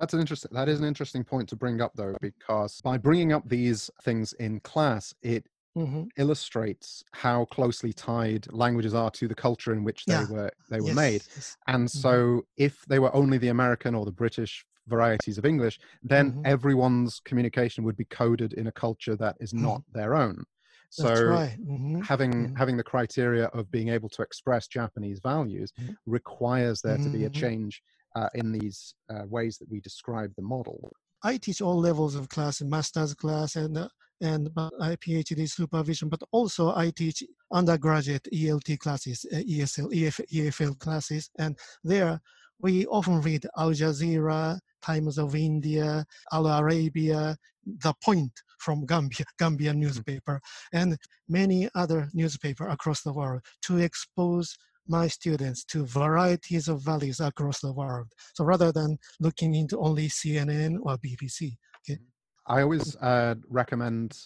[0.00, 0.50] That's an interesting.
[0.52, 4.32] That is an interesting point to bring up, though, because by bringing up these things
[4.34, 6.04] in class, it mm-hmm.
[6.16, 10.30] illustrates how closely tied languages are to the culture in which they yeah.
[10.30, 10.96] were they were yes.
[10.96, 11.22] made.
[11.34, 11.56] Yes.
[11.66, 11.98] And mm-hmm.
[11.98, 16.42] so, if they were only the American or the British varieties of English, then mm-hmm.
[16.46, 19.98] everyone's communication would be coded in a culture that is not mm-hmm.
[19.98, 20.44] their own.
[20.92, 21.56] So right.
[21.58, 22.02] mm-hmm.
[22.02, 22.54] having mm-hmm.
[22.54, 25.92] having the criteria of being able to express Japanese values mm-hmm.
[26.04, 27.40] requires there to be a mm-hmm.
[27.40, 27.82] change
[28.14, 30.90] uh, in these uh, ways that we describe the model.
[31.24, 33.88] I teach all levels of class, master's class and uh,
[34.20, 41.28] and PhD supervision, but also I teach undergraduate ELT classes, uh, ESL, EF, EFL classes,
[41.38, 42.20] and there
[42.60, 49.58] we often read Al Jazeera, Times of India, Al Arabiya, The Point from Gambia, Gambian
[49.58, 49.80] mm-hmm.
[49.80, 50.40] newspaper,
[50.72, 50.96] and
[51.28, 54.56] many other newspaper across the world to expose
[54.88, 58.08] my students to varieties of values across the world.
[58.34, 61.56] So rather than looking into only CNN or BBC.
[61.88, 62.00] Okay?
[62.46, 64.16] I always uh, recommend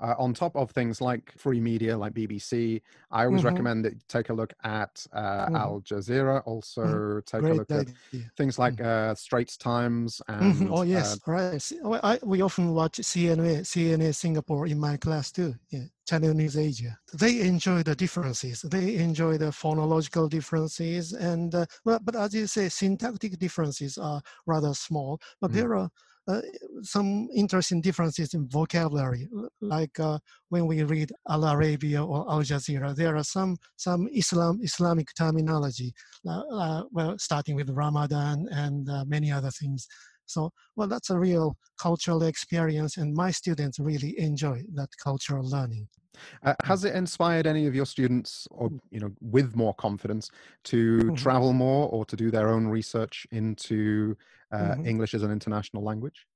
[0.00, 2.80] uh, on top of things like free media like BBC,
[3.10, 3.48] I always mm-hmm.
[3.48, 5.56] recommend that you take a look at uh, mm-hmm.
[5.56, 6.42] Al Jazeera.
[6.46, 7.18] Also, mm-hmm.
[7.26, 7.94] take Great a look idea.
[8.14, 9.10] at things like mm-hmm.
[9.10, 10.20] uh, Straits Times.
[10.28, 10.62] Mm-hmm.
[10.62, 11.72] And, oh yes, uh, right.
[12.02, 15.54] I, we often watch CNA, CNA Singapore in my class too.
[15.70, 16.98] Yeah, Channel News Asia.
[17.14, 18.62] They enjoy the differences.
[18.62, 24.22] They enjoy the phonological differences, and uh, but, but as you say, syntactic differences are
[24.46, 25.20] rather small.
[25.40, 25.60] But mm-hmm.
[25.60, 25.90] there are
[26.28, 26.42] uh,
[26.82, 29.26] some interesting differences in vocabulary,
[29.62, 30.18] like uh,
[30.50, 35.94] when we read Al Arabiya or Al Jazeera, there are some some Islam Islamic terminology,
[36.26, 39.88] uh, uh well, starting with Ramadan and uh, many other things.
[40.26, 45.88] So, well, that's a real cultural experience, and my students really enjoy that cultural learning.
[46.42, 50.30] Uh, has it inspired any of your students, or you know, with more confidence,
[50.64, 51.14] to mm-hmm.
[51.14, 54.16] travel more or to do their own research into
[54.52, 54.86] mm-hmm.
[54.86, 56.26] English as an international language?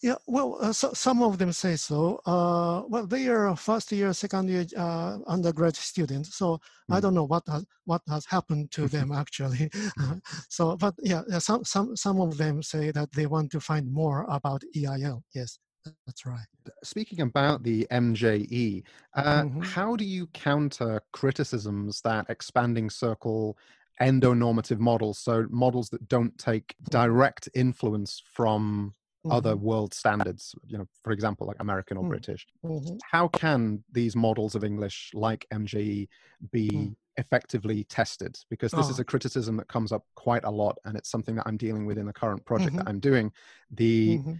[0.00, 2.20] Yeah, well, uh, so, some of them say so.
[2.24, 6.94] Uh, well, they are first year, second year uh, undergraduate students, so mm.
[6.94, 9.68] I don't know what has what has happened to them actually.
[9.98, 10.20] Mm.
[10.48, 14.24] so, but yeah, some some some of them say that they want to find more
[14.28, 15.24] about EIL.
[15.34, 15.58] Yes,
[16.06, 16.46] that's right.
[16.84, 18.84] Speaking about the MJE,
[19.16, 19.60] uh, mm-hmm.
[19.62, 23.58] how do you counter criticisms that expanding circle
[24.00, 29.36] endonormative models, so models that don't take direct influence from mm-hmm.
[29.36, 32.10] other world standards, you know, for example, like American or mm-hmm.
[32.10, 32.46] British.
[32.64, 32.96] Mm-hmm.
[33.10, 36.08] How can these models of English, like MJE,
[36.52, 36.94] be mm.
[37.16, 38.38] effectively tested?
[38.50, 38.90] Because this oh.
[38.90, 41.86] is a criticism that comes up quite a lot, and it's something that I'm dealing
[41.86, 42.88] with in the current project that mm-hmm.
[42.88, 43.32] I'm doing.
[43.72, 44.32] The mm-hmm.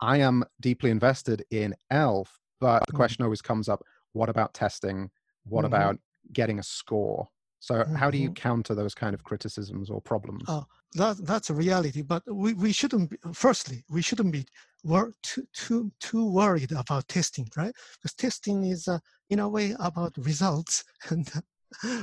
[0.00, 2.96] I am deeply invested in ELF, but the mm.
[2.96, 5.10] question always comes up: What about testing?
[5.44, 5.98] What about
[6.32, 7.28] getting a score?
[7.60, 7.94] So, mm-hmm.
[7.94, 8.48] how do you mm-hmm.
[8.48, 10.42] counter those kind of criticisms or problems?
[10.48, 10.62] Uh,
[10.94, 13.10] that, that's a reality, but we, we shouldn't.
[13.10, 14.44] Be, firstly, we shouldn't be
[14.82, 17.74] wor- too too too worried about testing, right?
[17.96, 21.30] Because testing is, uh, in a way, about results, and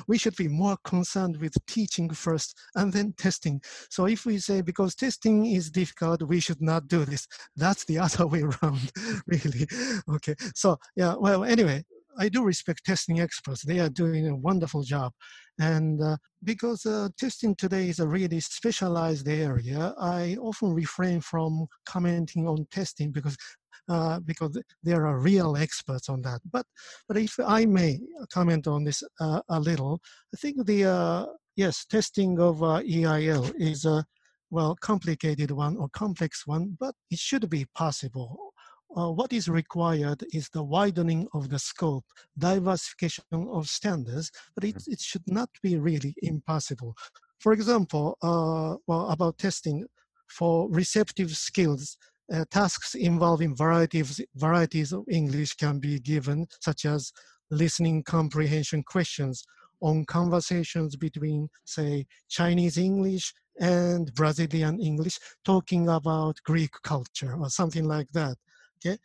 [0.08, 3.62] we should be more concerned with teaching first and then testing.
[3.90, 8.00] So if we say because testing is difficult, we should not do this, that's the
[8.06, 8.92] other way around,
[9.28, 9.68] really.
[10.10, 10.36] Okay.
[10.56, 11.16] So yeah.
[11.16, 11.84] Well, anyway,
[12.18, 13.64] I do respect testing experts.
[13.64, 15.14] They are doing a wonderful job.
[15.60, 21.68] And uh, because uh, testing today is a really specialized area, I often refrain from
[21.86, 23.38] commenting on testing because
[23.90, 26.42] uh, because there are real experts on that.
[26.52, 26.66] But
[27.08, 28.00] but if I may
[28.32, 30.02] comment on this uh, a little,
[30.34, 31.26] I think the uh,
[31.56, 34.06] yes testing of uh, EIL is a
[34.50, 38.54] well complicated one or complex one, but it should be possible
[38.96, 42.06] uh, what is required is the widening of the scope,
[42.38, 44.94] diversification of standards, but it, mm-hmm.
[44.94, 46.96] it should not be really impossible.
[47.40, 49.86] For example, uh, well, about testing
[50.28, 51.98] for receptive skills,
[52.34, 57.12] uh, tasks involving varieties, varieties of English can be given, such as
[57.52, 59.44] listening comprehension questions
[59.82, 67.86] on conversations between, say, Chinese English and Brazilian English, talking about Greek culture or something
[67.86, 68.38] like that.
[68.86, 68.98] Okay,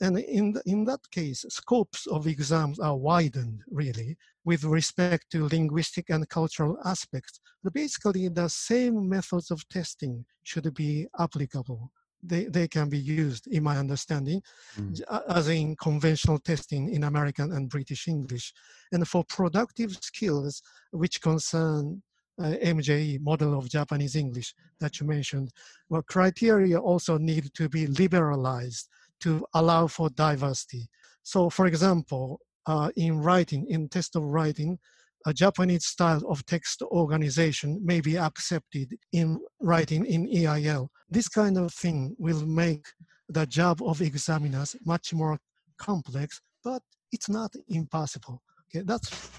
[0.00, 5.48] and in the, in that case, scopes of exams are widened really with respect to
[5.48, 7.40] linguistic and cultural aspects.
[7.62, 11.92] But basically, the same methods of testing should be applicable.
[12.22, 14.42] They, they can be used, in my understanding,
[14.76, 15.00] mm.
[15.28, 18.52] as in conventional testing in American and British English.
[18.92, 22.02] And for productive skills, which concern
[22.38, 25.50] uh, MJE, model of Japanese English, that you mentioned,
[25.88, 28.88] well, criteria also need to be liberalized
[29.20, 30.88] to allow for diversity.
[31.22, 34.78] So, for example, uh, in writing, in test of writing,
[35.26, 40.90] a Japanese style of text organization may be accepted in writing in EIL.
[41.10, 42.86] This kind of thing will make
[43.28, 45.38] the job of examiners much more
[45.78, 48.42] complex, but it's not impossible.
[48.68, 49.30] Okay, that's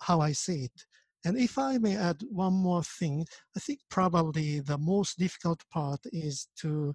[0.00, 0.84] how I see it.
[1.24, 6.00] And if I may add one more thing, I think probably the most difficult part
[6.12, 6.94] is to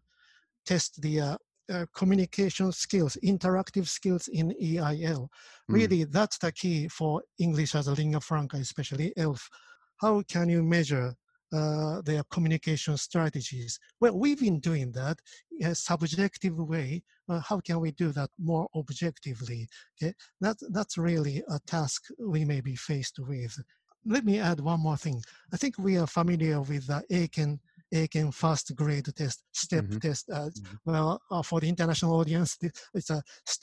[0.66, 1.38] test the uh,
[1.74, 5.30] uh, communication skills, interactive skills in EIL.
[5.68, 5.74] Hmm.
[5.74, 6.12] Really, mm.
[6.12, 9.50] that's the key for English as a lingua franca, especially ELF.
[9.98, 11.16] How can you measure
[11.52, 13.80] uh, their communication strategies?
[14.00, 15.18] Well, we've been doing that
[15.60, 17.04] in a subjective way.
[17.30, 19.68] Uh, how can we do that more objectively?
[19.96, 23.58] Okay, that, that's really a task we may be faced with.
[24.06, 25.22] Let me add one more thing.
[25.54, 27.60] I think we are familiar with the Eiken
[27.94, 30.00] Eiken first grade test, step mm-hmm.
[30.00, 30.30] test.
[30.30, 30.76] Uh, mm-hmm.
[30.86, 32.58] Well, uh, for the international audience,
[32.94, 33.22] it's a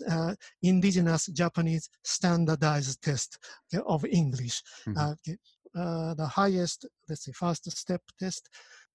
[0.09, 3.39] uh, indigenous Japanese standardized test
[3.73, 4.63] okay, of English.
[4.87, 4.99] Mm-hmm.
[4.99, 5.39] Uh, okay.
[5.77, 8.49] Uh, the highest, let's say, first step test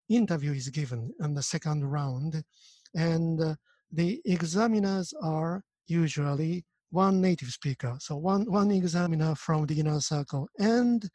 [0.10, 2.44] interview is given in the second round,
[2.94, 3.56] and uh,
[3.92, 7.98] the examiners are usually one native speaker.
[8.00, 11.08] So one one examiner from the inner circle and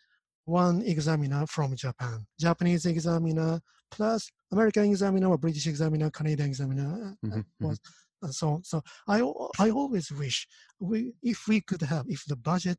[0.45, 2.27] one examiner from Japan.
[2.39, 7.93] Japanese examiner plus American examiner or British examiner, Canadian examiner uh, mm-hmm, was mm-hmm.
[8.23, 9.21] Uh, so so I
[9.59, 10.47] I always wish
[10.79, 12.79] we if we could have if the budget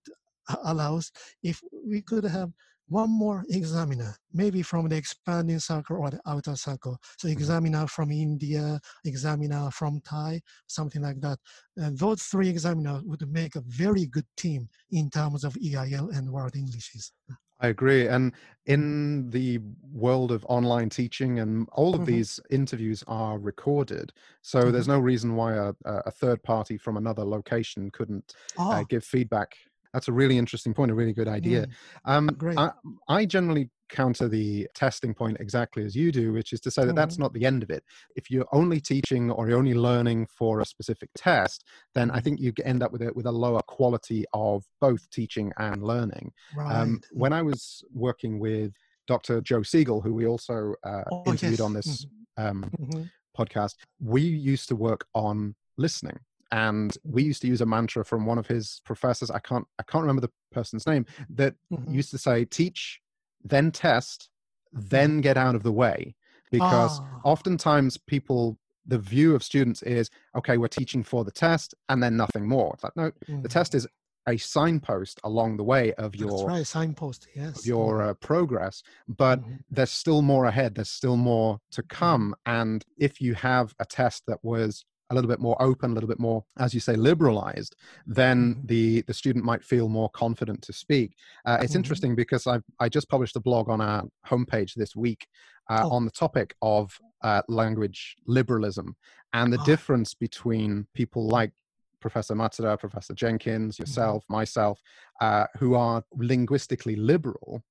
[0.64, 2.52] allows if we could have
[2.88, 6.98] one more examiner, maybe from the expanding circle or the outer circle.
[7.18, 7.38] So mm-hmm.
[7.38, 11.40] examiner from India, examiner from Thai, something like that.
[11.78, 16.30] And those three examiners would make a very good team in terms of EIL and
[16.30, 17.14] World Englishes.
[17.62, 18.08] I agree.
[18.08, 18.34] And
[18.66, 19.60] in the
[19.92, 22.12] world of online teaching, and all of mm-hmm.
[22.12, 24.14] these interviews are recorded.
[24.42, 24.72] So mm-hmm.
[24.72, 28.72] there's no reason why a, a, third party from another location couldn't oh.
[28.72, 29.56] uh, give feedback
[29.94, 31.68] that's a really interesting point, a really good idea.
[32.08, 32.12] Mm.
[32.12, 32.58] Um, Great.
[32.58, 32.72] I,
[33.08, 36.94] I, generally counter the testing point exactly as you do, which is to say that
[36.94, 36.96] mm.
[36.96, 37.24] that's mm-hmm.
[37.24, 37.84] not the end of it.
[38.16, 42.24] If you're only teaching or you're only learning for a specific test, then I mm-hmm.
[42.24, 46.32] think you end up with a, with a lower quality of both teaching and learning.
[46.58, 46.76] Um, right.
[46.76, 48.74] Um, when I was working with
[49.08, 49.42] Dr.
[49.42, 51.62] Joe Siegel, who we also uh, oh, interviewed yes.
[51.62, 52.06] on this
[52.40, 52.48] mm-hmm.
[52.48, 53.04] um, mm-hmm.
[53.38, 56.20] podcast, we used to work on listening
[56.52, 59.84] and we used to use a mantra from one of his professors i can't i
[59.84, 61.94] can't remember the person's name that mm-hmm.
[61.94, 63.00] used to say teach
[63.44, 64.30] then test
[64.72, 65.22] then mm-hmm.
[65.22, 66.16] get out of the way
[66.52, 67.22] because oh.
[67.24, 72.18] oftentimes people the view of students is okay we're teaching for the test and then
[72.18, 73.42] nothing more it's like no mm-hmm.
[73.42, 73.88] the test is
[74.28, 79.42] a signpost along the way of your That's right signpost yes your uh, progress but
[79.42, 79.56] mm-hmm.
[79.70, 81.96] there's still more ahead there's still more to mm-hmm.
[81.96, 85.94] come and if you have a test that was a little bit more open, a
[85.94, 87.76] little bit more, as you say, liberalized,
[88.08, 88.66] then mm-hmm.
[88.66, 91.16] the the student might feel more confident to speak.
[91.46, 91.80] Uh, it's mm-hmm.
[91.80, 95.28] interesting because I I just published a blog on our homepage this week
[95.70, 95.92] uh, oh.
[95.92, 98.96] on the topic of uh, language liberalism
[99.34, 99.66] and the oh.
[99.66, 101.52] difference between people like
[102.00, 103.84] Professor Matsuda, Professor Jenkins, mm-hmm.
[103.84, 104.34] yourself, mm-hmm.
[104.34, 104.80] myself,
[105.20, 107.64] uh, who are linguistically liberal,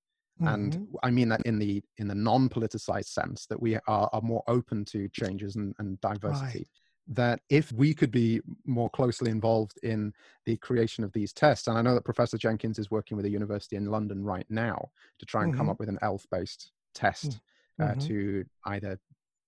[0.47, 0.97] and mm-hmm.
[1.03, 4.85] i mean that in the in the non-politicized sense that we are, are more open
[4.85, 6.67] to changes and, and diversity
[7.11, 10.13] that if we could be more closely involved in
[10.47, 13.31] the creation of these tests, and I know that Professor Jenkins is working with a
[13.31, 15.59] university in London right now to try and mm-hmm.
[15.59, 17.41] come up with an ELF based test
[17.81, 18.01] uh, mm-hmm.
[18.01, 18.99] to either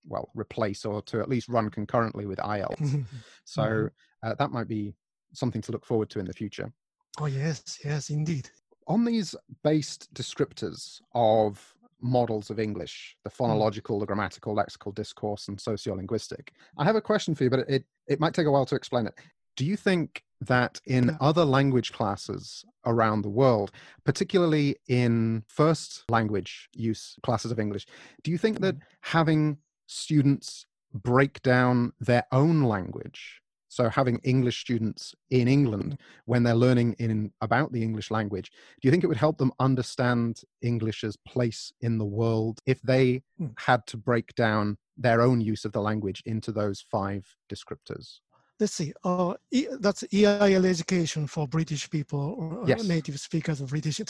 [0.07, 2.79] well replace or to at least run concurrently with IELTS.
[2.79, 3.17] Mm-hmm.
[3.45, 3.89] So
[4.25, 4.95] uh, that might be
[5.33, 6.73] something to look forward to in the future.
[7.21, 8.51] Oh yes, yes, indeed.
[8.89, 13.43] On these based descriptors of models of English, the hmm.
[13.43, 16.49] phonological, the grammatical, lexical, discourse, and sociolinguistic.
[16.79, 19.07] I have a question for you, but it, it might take a while to explain
[19.07, 19.15] it.
[19.57, 23.71] Do you think that in other language classes around the world,
[24.05, 27.87] particularly in first language use classes of English,
[28.25, 28.81] do you think that hmm.
[29.03, 33.42] having students break down their own language
[33.73, 38.87] so having English students in England when they're learning in about the English language, do
[38.87, 43.47] you think it would help them understand English's place in the world if they hmm.
[43.57, 48.19] had to break down their own use of the language into those five descriptors?
[48.63, 49.35] Let's see, uh,
[49.81, 52.85] that's EIL education for British people or yes.
[52.85, 54.01] native speakers of British.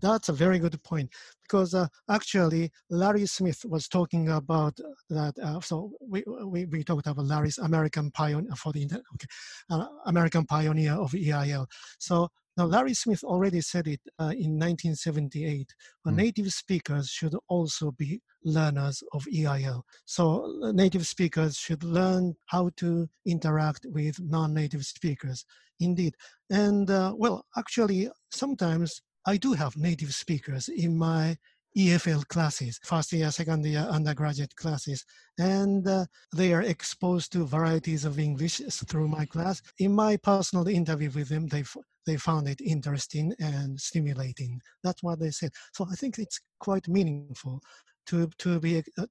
[0.00, 1.10] That's a very good point
[1.42, 4.74] because uh, actually Larry Smith was talking about
[5.10, 5.34] that.
[5.38, 9.28] Uh, so we, we, we talked about Larry's American pioneer for the okay,
[9.68, 11.66] uh, American pioneer of EIL.
[11.98, 15.74] So now, Larry Smith already said it uh, in 1978.
[16.06, 16.14] Mm.
[16.14, 19.84] Native speakers should also be learners of EIL.
[20.04, 25.44] So, uh, native speakers should learn how to interact with non native speakers.
[25.80, 26.14] Indeed.
[26.48, 31.36] And, uh, well, actually, sometimes I do have native speakers in my
[31.76, 35.04] EFL classes, first year, second year undergraduate classes,
[35.38, 36.04] and uh,
[36.34, 39.60] they are exposed to varieties of English through my class.
[39.78, 41.64] In my personal interview with them, they
[42.06, 44.60] they found it interesting and stimulating.
[44.82, 45.52] That's what they said.
[45.72, 47.60] So I think it's quite meaningful
[48.06, 49.06] to to be uh,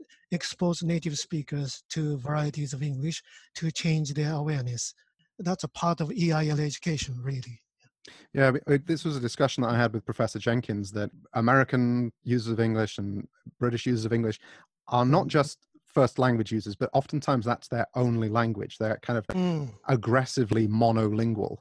[0.83, 3.23] native speakers to varieties of English
[3.55, 4.93] to change their awareness.
[5.39, 7.62] That's a part of EIL education, really.
[8.33, 8.51] Yeah,
[8.85, 12.97] this was a discussion that I had with Professor Jenkins that American users of English
[12.97, 13.27] and
[13.59, 14.39] British users of English
[14.87, 15.29] are not mm.
[15.29, 18.77] just first language users, but oftentimes that's their only language.
[18.77, 19.69] They're kind of mm.
[19.87, 21.57] aggressively monolingual.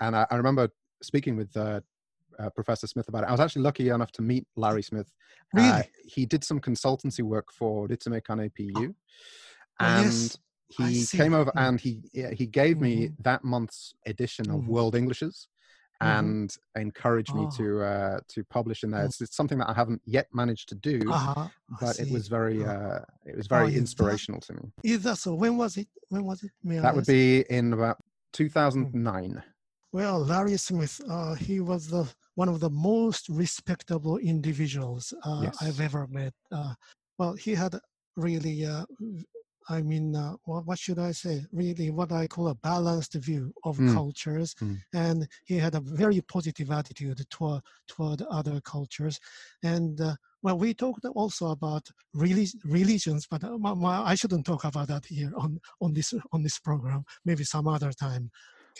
[0.00, 0.68] And I, I remember
[1.02, 1.80] speaking with uh,
[2.38, 3.28] uh, Professor Smith about it.
[3.28, 5.10] I was actually lucky enough to meet Larry Smith.
[5.56, 5.68] Uh, really?
[5.68, 8.94] Uh, he did some consultancy work for Ritsumeikan APU.
[9.80, 10.38] Oh, and
[10.78, 11.10] yes.
[11.10, 11.68] he came over mm.
[11.68, 13.22] and he he gave me mm-hmm.
[13.22, 14.66] that month's edition of mm.
[14.68, 15.48] World Englishes
[16.04, 16.18] Mm-hmm.
[16.18, 17.44] and encouraged oh.
[17.44, 19.02] me to uh, to publish in there.
[19.02, 19.06] Mm.
[19.06, 21.48] It's, it's, something that I haven't yet managed to do, uh-huh.
[21.80, 24.72] but it was very uh, it was very oh, inspirational that, to me.
[24.82, 25.34] Is that so?
[25.34, 25.88] When was it?
[26.10, 26.50] When was it?
[26.62, 27.98] May that would be in about
[28.34, 29.42] 2009.
[29.92, 35.56] Well, Larry Smith, uh, he was the one of the most respectable individuals uh, yes.
[35.62, 36.34] I've ever met.
[36.52, 36.74] Uh,
[37.18, 37.78] well, he had
[38.16, 38.84] really uh,
[39.68, 41.44] I mean, uh, what, what, should I say?
[41.52, 43.92] Really, what I call a balanced view of mm.
[43.92, 44.78] cultures, mm.
[44.92, 49.18] and he had a very positive attitude toward toward other cultures,
[49.62, 54.88] and uh, well, we talked also about relig- religions, but uh, I shouldn't talk about
[54.88, 57.04] that here on on this on this program.
[57.24, 58.30] Maybe some other time.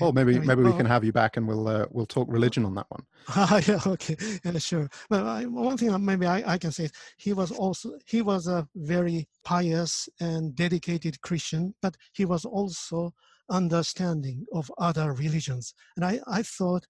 [0.00, 2.74] Well, maybe maybe we can have you back and we'll uh, we'll talk religion on
[2.74, 3.04] that one.
[3.66, 4.88] yeah, okay, yeah, sure.
[5.08, 8.46] But I, one thing maybe I, I can say is he was also he was
[8.48, 13.14] a very pious and dedicated Christian, but he was also
[13.50, 16.86] understanding of other religions, and I I thought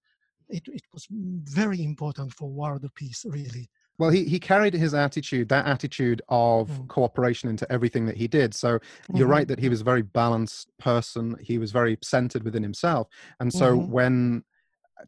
[0.49, 5.49] it it was very important for world peace really well, he, he carried his attitude,
[5.49, 6.87] that attitude of mm.
[6.87, 8.53] cooperation into everything that he did.
[8.53, 9.17] So mm-hmm.
[9.17, 11.35] you're right that he was a very balanced person.
[11.39, 13.07] He was very centered within himself.
[13.39, 13.91] And so mm-hmm.
[13.91, 14.43] when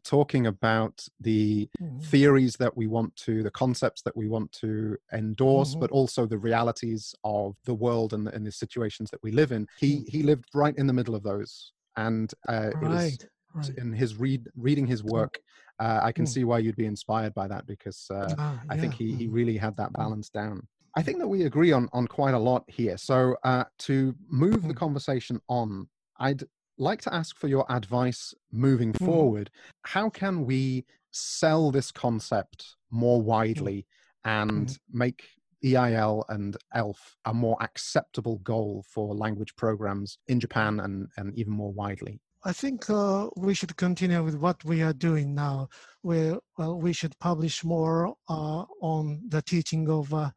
[0.04, 1.98] talking about the mm-hmm.
[2.00, 5.80] theories that we want to, the concepts that we want to endorse, mm-hmm.
[5.80, 9.52] but also the realities of the world and the, and the situations that we live
[9.52, 10.08] in, he, mm.
[10.08, 11.72] he lived right in the middle of those.
[11.96, 13.12] And uh, right.
[13.12, 13.78] it was right.
[13.78, 15.40] in his read reading his work
[15.80, 16.28] uh, i can mm.
[16.28, 19.34] see why you'd be inspired by that because uh, ah, i think he, he mm-hmm.
[19.34, 19.96] really had that mm.
[19.96, 20.66] balance down
[20.96, 24.54] i think that we agree on on quite a lot here so uh, to move
[24.54, 24.72] the mm-hmm.
[24.72, 25.88] conversation on
[26.20, 26.42] i'd
[26.78, 29.04] like to ask for your advice moving mm.
[29.04, 29.50] forward
[29.82, 33.86] how can we sell this concept more widely
[34.24, 34.98] and mm-hmm.
[34.98, 35.24] make
[35.64, 41.52] EIL and ELF a more acceptable goal for language programs in Japan and, and even
[41.52, 42.20] more widely?
[42.44, 45.68] I think uh, we should continue with what we are doing now.
[46.02, 50.30] Where well, we should publish more uh, on the teaching of uh,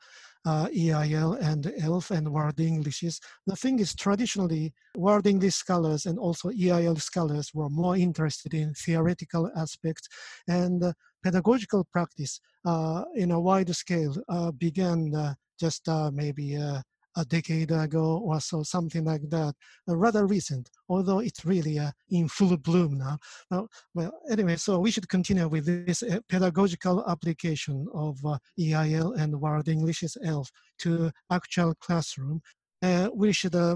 [0.44, 3.20] uh EIL and ELF and World Englishes.
[3.46, 8.74] The thing is, traditionally, World English scholars and also EIL scholars were more interested in
[8.74, 10.08] theoretical aspects,
[10.48, 10.94] and uh,
[11.24, 14.16] pedagogical practice uh, in a wide scale
[14.58, 16.58] began just maybe
[17.18, 19.54] a decade ago or so, something like that,
[19.90, 23.18] uh, rather recent, although it's really uh, in full bloom now.
[23.94, 29.40] Well, anyway, so we should continue with this uh, pedagogical application of uh, EIL and
[29.40, 30.50] World Englishes ELF
[30.80, 32.42] to actual classroom
[32.82, 33.76] uh, we should uh,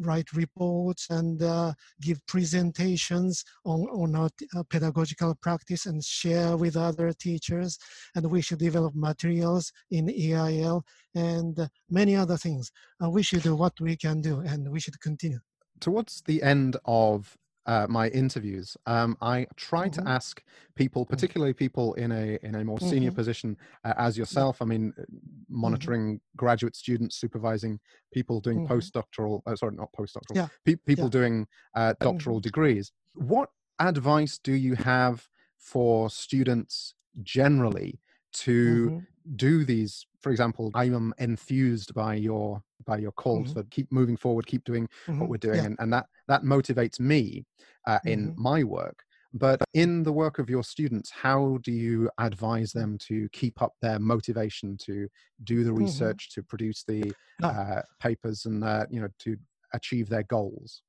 [0.00, 6.76] write reports and uh, give presentations on, on our uh, pedagogical practice and share with
[6.76, 7.78] other teachers.
[8.14, 12.70] And we should develop materials in EIL and many other things.
[13.00, 15.38] We should do what we can do and we should continue.
[15.78, 17.36] Towards the end of
[17.66, 20.04] uh, my interviews, um, I try mm-hmm.
[20.04, 20.42] to ask
[20.74, 21.08] people, mm.
[21.08, 23.16] particularly people in a in a more senior mm-hmm.
[23.16, 24.62] position uh, as yourself.
[24.62, 25.60] I mean, uh, mm-hmm.
[25.60, 26.36] monitoring mm-hmm.
[26.36, 27.80] graduate students, supervising
[28.12, 28.72] people doing mm-hmm.
[28.72, 30.48] postdoctoral, uh, sorry, not postdoctoral, yeah.
[30.64, 31.10] Pe- people yeah.
[31.10, 32.42] doing uh, doctoral mm-hmm.
[32.42, 32.92] degrees.
[33.14, 38.00] What advice do you have for students generally
[38.32, 39.02] to
[39.34, 43.60] do these for example i am enthused by your by your calls mm-hmm.
[43.60, 45.20] for keep moving forward keep doing mm-hmm.
[45.20, 45.66] what we're doing yeah.
[45.66, 47.44] and, and that that motivates me
[47.86, 48.42] uh, in mm-hmm.
[48.42, 49.04] my work
[49.34, 53.74] but in the work of your students how do you advise them to keep up
[53.80, 55.06] their motivation to
[55.44, 55.84] do the mm-hmm.
[55.84, 57.12] research to produce the
[57.44, 59.36] uh, papers and uh, you know to
[59.74, 60.82] achieve their goals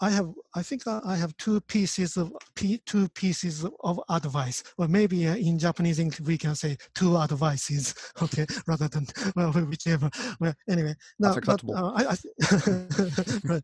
[0.00, 2.32] I have, I think I have two pieces of
[2.86, 7.94] two pieces of advice, or maybe uh, in Japanese English we can say two advices,
[8.22, 10.10] okay, rather than well whichever.
[10.40, 11.74] Well, anyway, now, that's acceptable.
[11.74, 12.16] But, uh, I, I
[13.44, 13.62] right.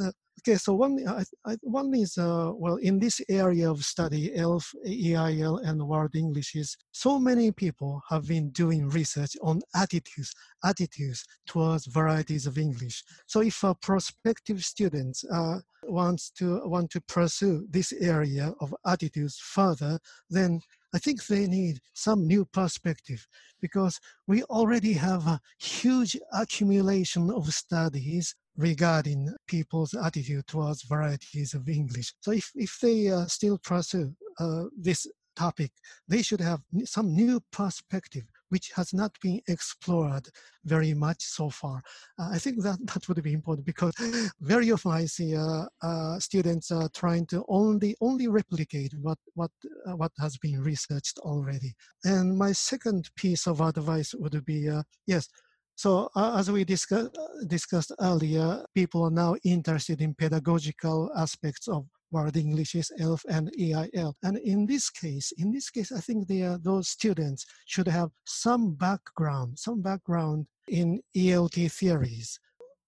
[0.00, 0.12] Uh,
[0.46, 4.72] Okay, so one, I, I, one is, uh, well, in this area of study, ELF,
[4.86, 10.32] EIL, and World Englishes so many people have been doing research on attitudes,
[10.64, 13.02] attitudes towards varieties of English.
[13.26, 19.38] So if a prospective student uh, wants to want to pursue this area of attitudes
[19.38, 19.98] further,
[20.30, 20.60] then
[20.94, 23.26] I think they need some new perspective
[23.60, 31.68] because we already have a huge accumulation of studies regarding people's attitude towards varieties of
[31.68, 32.14] English.
[32.20, 35.72] So if, if they uh, still pursue uh, this topic,
[36.08, 40.28] they should have some new perspective which has not been explored
[40.64, 41.82] very much so far.
[42.18, 43.94] Uh, I think that that would be important because
[44.40, 49.50] very often I see uh, uh, students uh, trying to only only replicate what what
[49.86, 51.74] uh, what has been researched already.
[52.04, 55.28] And my second piece of advice would be uh, yes.
[55.76, 61.68] So uh, as we discuss, uh, discussed earlier, people are now interested in pedagogical aspects
[61.68, 64.16] of World Englishes ELF and EIL.
[64.22, 68.10] And in this case, in this case, I think they are, those students should have
[68.24, 72.40] some background, some background in ELT theories.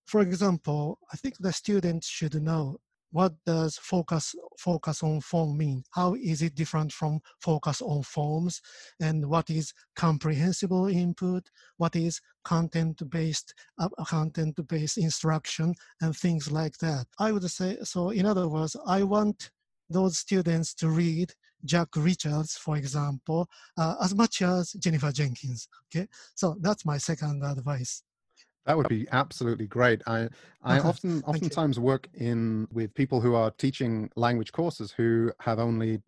[0.06, 2.78] For example, I think the students should know
[3.10, 5.82] what does focus focus on form mean?
[5.90, 8.60] How is it different from focus on forms?
[9.00, 11.48] And what is comprehensible input?
[11.78, 15.74] What is content based uh, content based instruction?
[16.00, 17.06] And things like that.
[17.18, 19.50] I would say so in other words i want
[19.90, 21.32] those students to read
[21.64, 25.68] Jack Richards, for example, uh, as much as Jennifer Jenkins.
[25.88, 28.02] Okay, so that's my second advice.
[28.68, 30.02] That would be absolutely great.
[30.06, 30.28] I
[30.62, 36.02] I often oftentimes work in with people who are teaching language courses who have only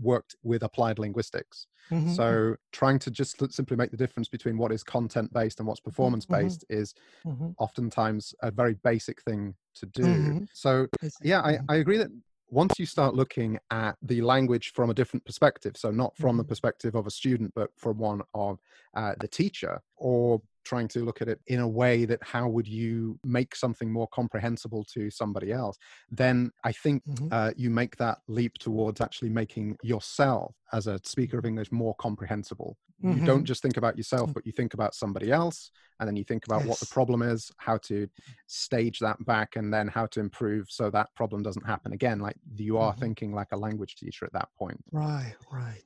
[0.00, 1.66] worked with applied linguistics.
[1.90, 2.12] Mm-hmm.
[2.12, 2.52] So mm-hmm.
[2.72, 5.90] trying to just simply make the difference between what is content based and what's mm-hmm,
[5.90, 6.80] performance based mm-hmm.
[6.80, 6.94] is
[7.26, 7.50] mm-hmm.
[7.58, 10.02] oftentimes a very basic thing to do.
[10.02, 10.44] Mm-hmm.
[10.54, 10.86] So
[11.22, 12.10] yeah, I, I agree that
[12.48, 16.44] once you start looking at the language from a different perspective, so not from the
[16.44, 18.58] perspective of a student, but from one of
[18.96, 22.66] uh, the teacher, or trying to look at it in a way that how would
[22.66, 25.78] you make something more comprehensible to somebody else,
[26.10, 27.28] then I think mm-hmm.
[27.30, 31.94] uh, you make that leap towards actually making yourself as a speaker of English more
[31.94, 32.76] comprehensible.
[33.04, 33.20] Mm-hmm.
[33.20, 34.34] You don't just think about yourself, mm.
[34.34, 35.70] but you think about somebody else,
[36.00, 36.68] and then you think about yes.
[36.68, 38.08] what the problem is, how to
[38.46, 42.20] stage that back, and then how to improve so that problem doesn't happen again.
[42.20, 43.00] Like you are mm-hmm.
[43.02, 44.82] thinking like a language teacher at that point.
[44.92, 45.82] Right, right.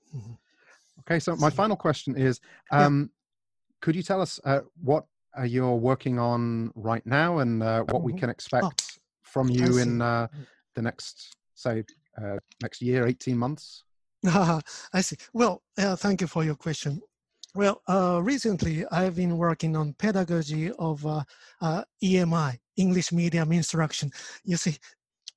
[1.00, 2.40] Okay, so my final question is
[2.70, 3.10] um,
[3.80, 5.04] could you tell us uh, what
[5.38, 8.20] uh, you're working on right now and uh, what we mm-hmm.
[8.20, 10.46] can oh, expect oh, from you in uh, mm.
[10.74, 11.84] the next, say,
[12.20, 13.84] uh, next year, 18 months?
[14.26, 15.16] I see.
[15.32, 17.00] Well, uh, thank you for your question.
[17.54, 17.82] Well,
[18.22, 21.04] recently I've been working on pedagogy of
[21.60, 24.12] EMI, English Medium Instruction.
[24.44, 24.76] You see,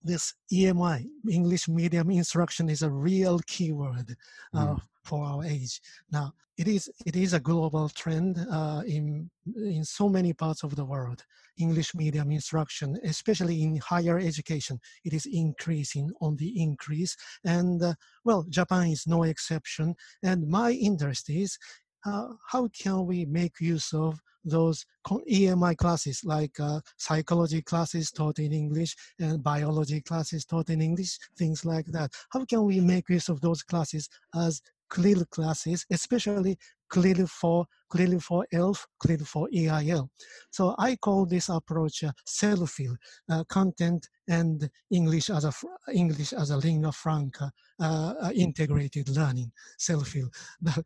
[0.04, 4.16] this EMI, English Medium Instruction, is a real keyword
[4.54, 4.82] uh, mm.
[5.04, 5.82] For our age.
[6.12, 10.76] Now, it is it is a global trend uh, in in so many parts of
[10.76, 11.26] the world.
[11.58, 17.16] English medium instruction, especially in higher education, it is increasing on the increase.
[17.44, 17.94] And uh,
[18.24, 19.96] well, Japan is no exception.
[20.24, 21.58] And my interest is
[22.06, 28.40] uh, how can we make use of those EMI classes like uh, psychology classes taught
[28.40, 32.12] in English and biology classes taught in English, things like that.
[32.30, 36.58] How can we make use of those classes as CLIL classes, especially
[36.90, 40.10] CLIL for CLIL for ELF, CLIL for EIL.
[40.52, 42.96] So I call this approach uh, CELFIL,
[43.30, 45.54] uh, content and English as a
[45.94, 50.30] English as a lingua franca, uh, uh integrated learning, CELFIL.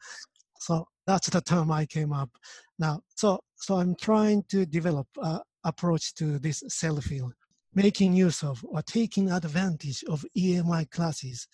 [0.60, 2.30] so that's the term I came up.
[2.78, 7.32] Now, so so I'm trying to develop uh, approach to this CELFIL,
[7.74, 11.48] making use of or taking advantage of EMI classes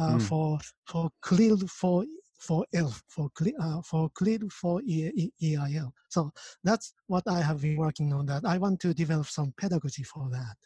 [0.00, 0.22] uh, mm.
[0.22, 2.04] for for CLIL for
[2.38, 3.28] for ELF for
[3.60, 5.92] uh, for CLIL for EIL.
[6.08, 6.32] So
[6.64, 8.26] that's what I have been working on.
[8.26, 10.56] That I want to develop some pedagogy for that.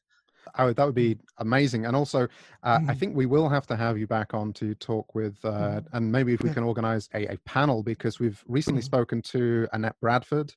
[0.58, 1.86] Oh, that would be amazing.
[1.86, 2.28] And also,
[2.62, 2.90] uh, mm.
[2.90, 5.86] I think we will have to have you back on to talk with, uh, mm.
[5.94, 6.54] and maybe if we yeah.
[6.54, 8.84] can organize a, a, panel because we've recently mm.
[8.84, 10.52] spoken to Annette Bradford.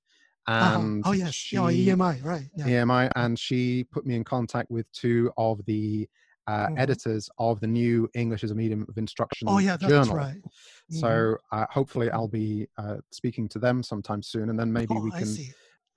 [0.46, 0.80] Uh-huh.
[0.80, 1.10] And uh-huh.
[1.10, 2.50] oh yes, she, oh, EMI, right?
[2.58, 2.84] Yeah.
[2.84, 6.08] EMI, and she put me in contact with two of the
[6.48, 6.78] uh, mm-hmm.
[6.78, 10.16] editors of the new English as a Medium of Instruction oh, yeah, that's journal.
[10.16, 10.38] Right.
[10.38, 11.00] Mm-hmm.
[11.00, 15.02] So uh, hopefully I'll be uh, speaking to them sometime soon, and then maybe oh,
[15.02, 15.28] we can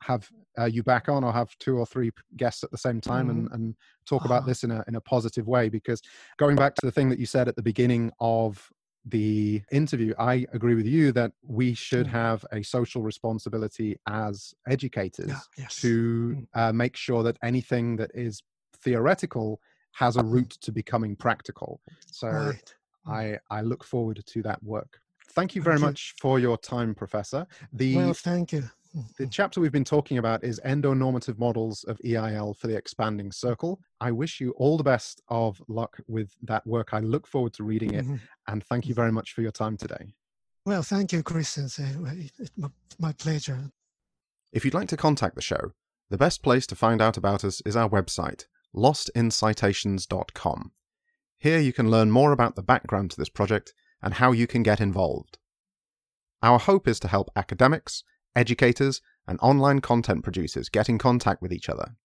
[0.03, 0.29] have
[0.59, 3.47] uh, you back on or have two or three guests at the same time mm-hmm.
[3.47, 3.75] and, and
[4.07, 4.47] talk about ah.
[4.47, 5.69] this in a in a positive way.
[5.69, 6.03] Because
[6.39, 8.69] going back to the thing that you said at the beginning of
[9.07, 12.11] the interview, I agree with you that we should mm.
[12.11, 15.77] have a social responsibility as educators yeah, yes.
[15.77, 16.47] to mm.
[16.55, 18.43] uh, make sure that anything that is
[18.83, 19.61] theoretical
[19.93, 21.81] has a route to becoming practical.
[22.07, 22.75] So Right.
[23.05, 23.11] Hmm.
[23.13, 25.01] I, I look forward to that work.
[25.33, 25.87] Thank you very Thank you.
[25.89, 27.47] much for your time, Professor.
[27.73, 28.63] The Well, thank you.
[28.93, 29.31] the hmm.
[29.31, 33.81] chapter we've been talking about is endonormative models of EIL for the expanding circle.
[34.01, 36.93] I wish you all the best of luck with that work.
[36.93, 38.21] I look forward to reading it, Mhm.
[38.49, 40.15] and thank you very much for your time today.
[40.67, 41.65] Well, thank you, Christian.
[41.67, 41.93] It's uh,
[42.57, 42.69] my,
[42.99, 43.71] my pleasure.
[44.53, 45.73] If you'd like to contact the show,
[46.11, 50.73] the best place to find out about us is our website, lostincitations.com.
[51.39, 54.63] Here you can learn more about the background to this project and how you can
[54.63, 55.39] get involved.
[56.43, 58.03] Our hope is to help academics,
[58.35, 61.97] educators, and online content producers get in contact with each other.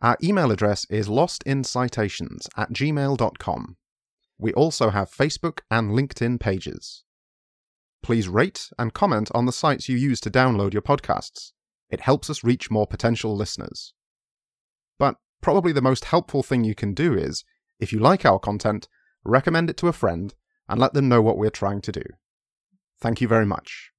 [0.00, 3.76] Our email address is lostincitations at gmail.com.
[4.38, 7.04] We also have Facebook and LinkedIn pages.
[8.02, 11.52] Please rate and comment on the sites you use to download your podcasts.
[11.90, 13.92] It helps us reach more potential listeners.
[15.40, 17.44] Probably the most helpful thing you can do is,
[17.78, 18.88] if you like our content,
[19.24, 20.34] recommend it to a friend
[20.68, 22.02] and let them know what we're trying to do.
[23.00, 23.89] Thank you very much.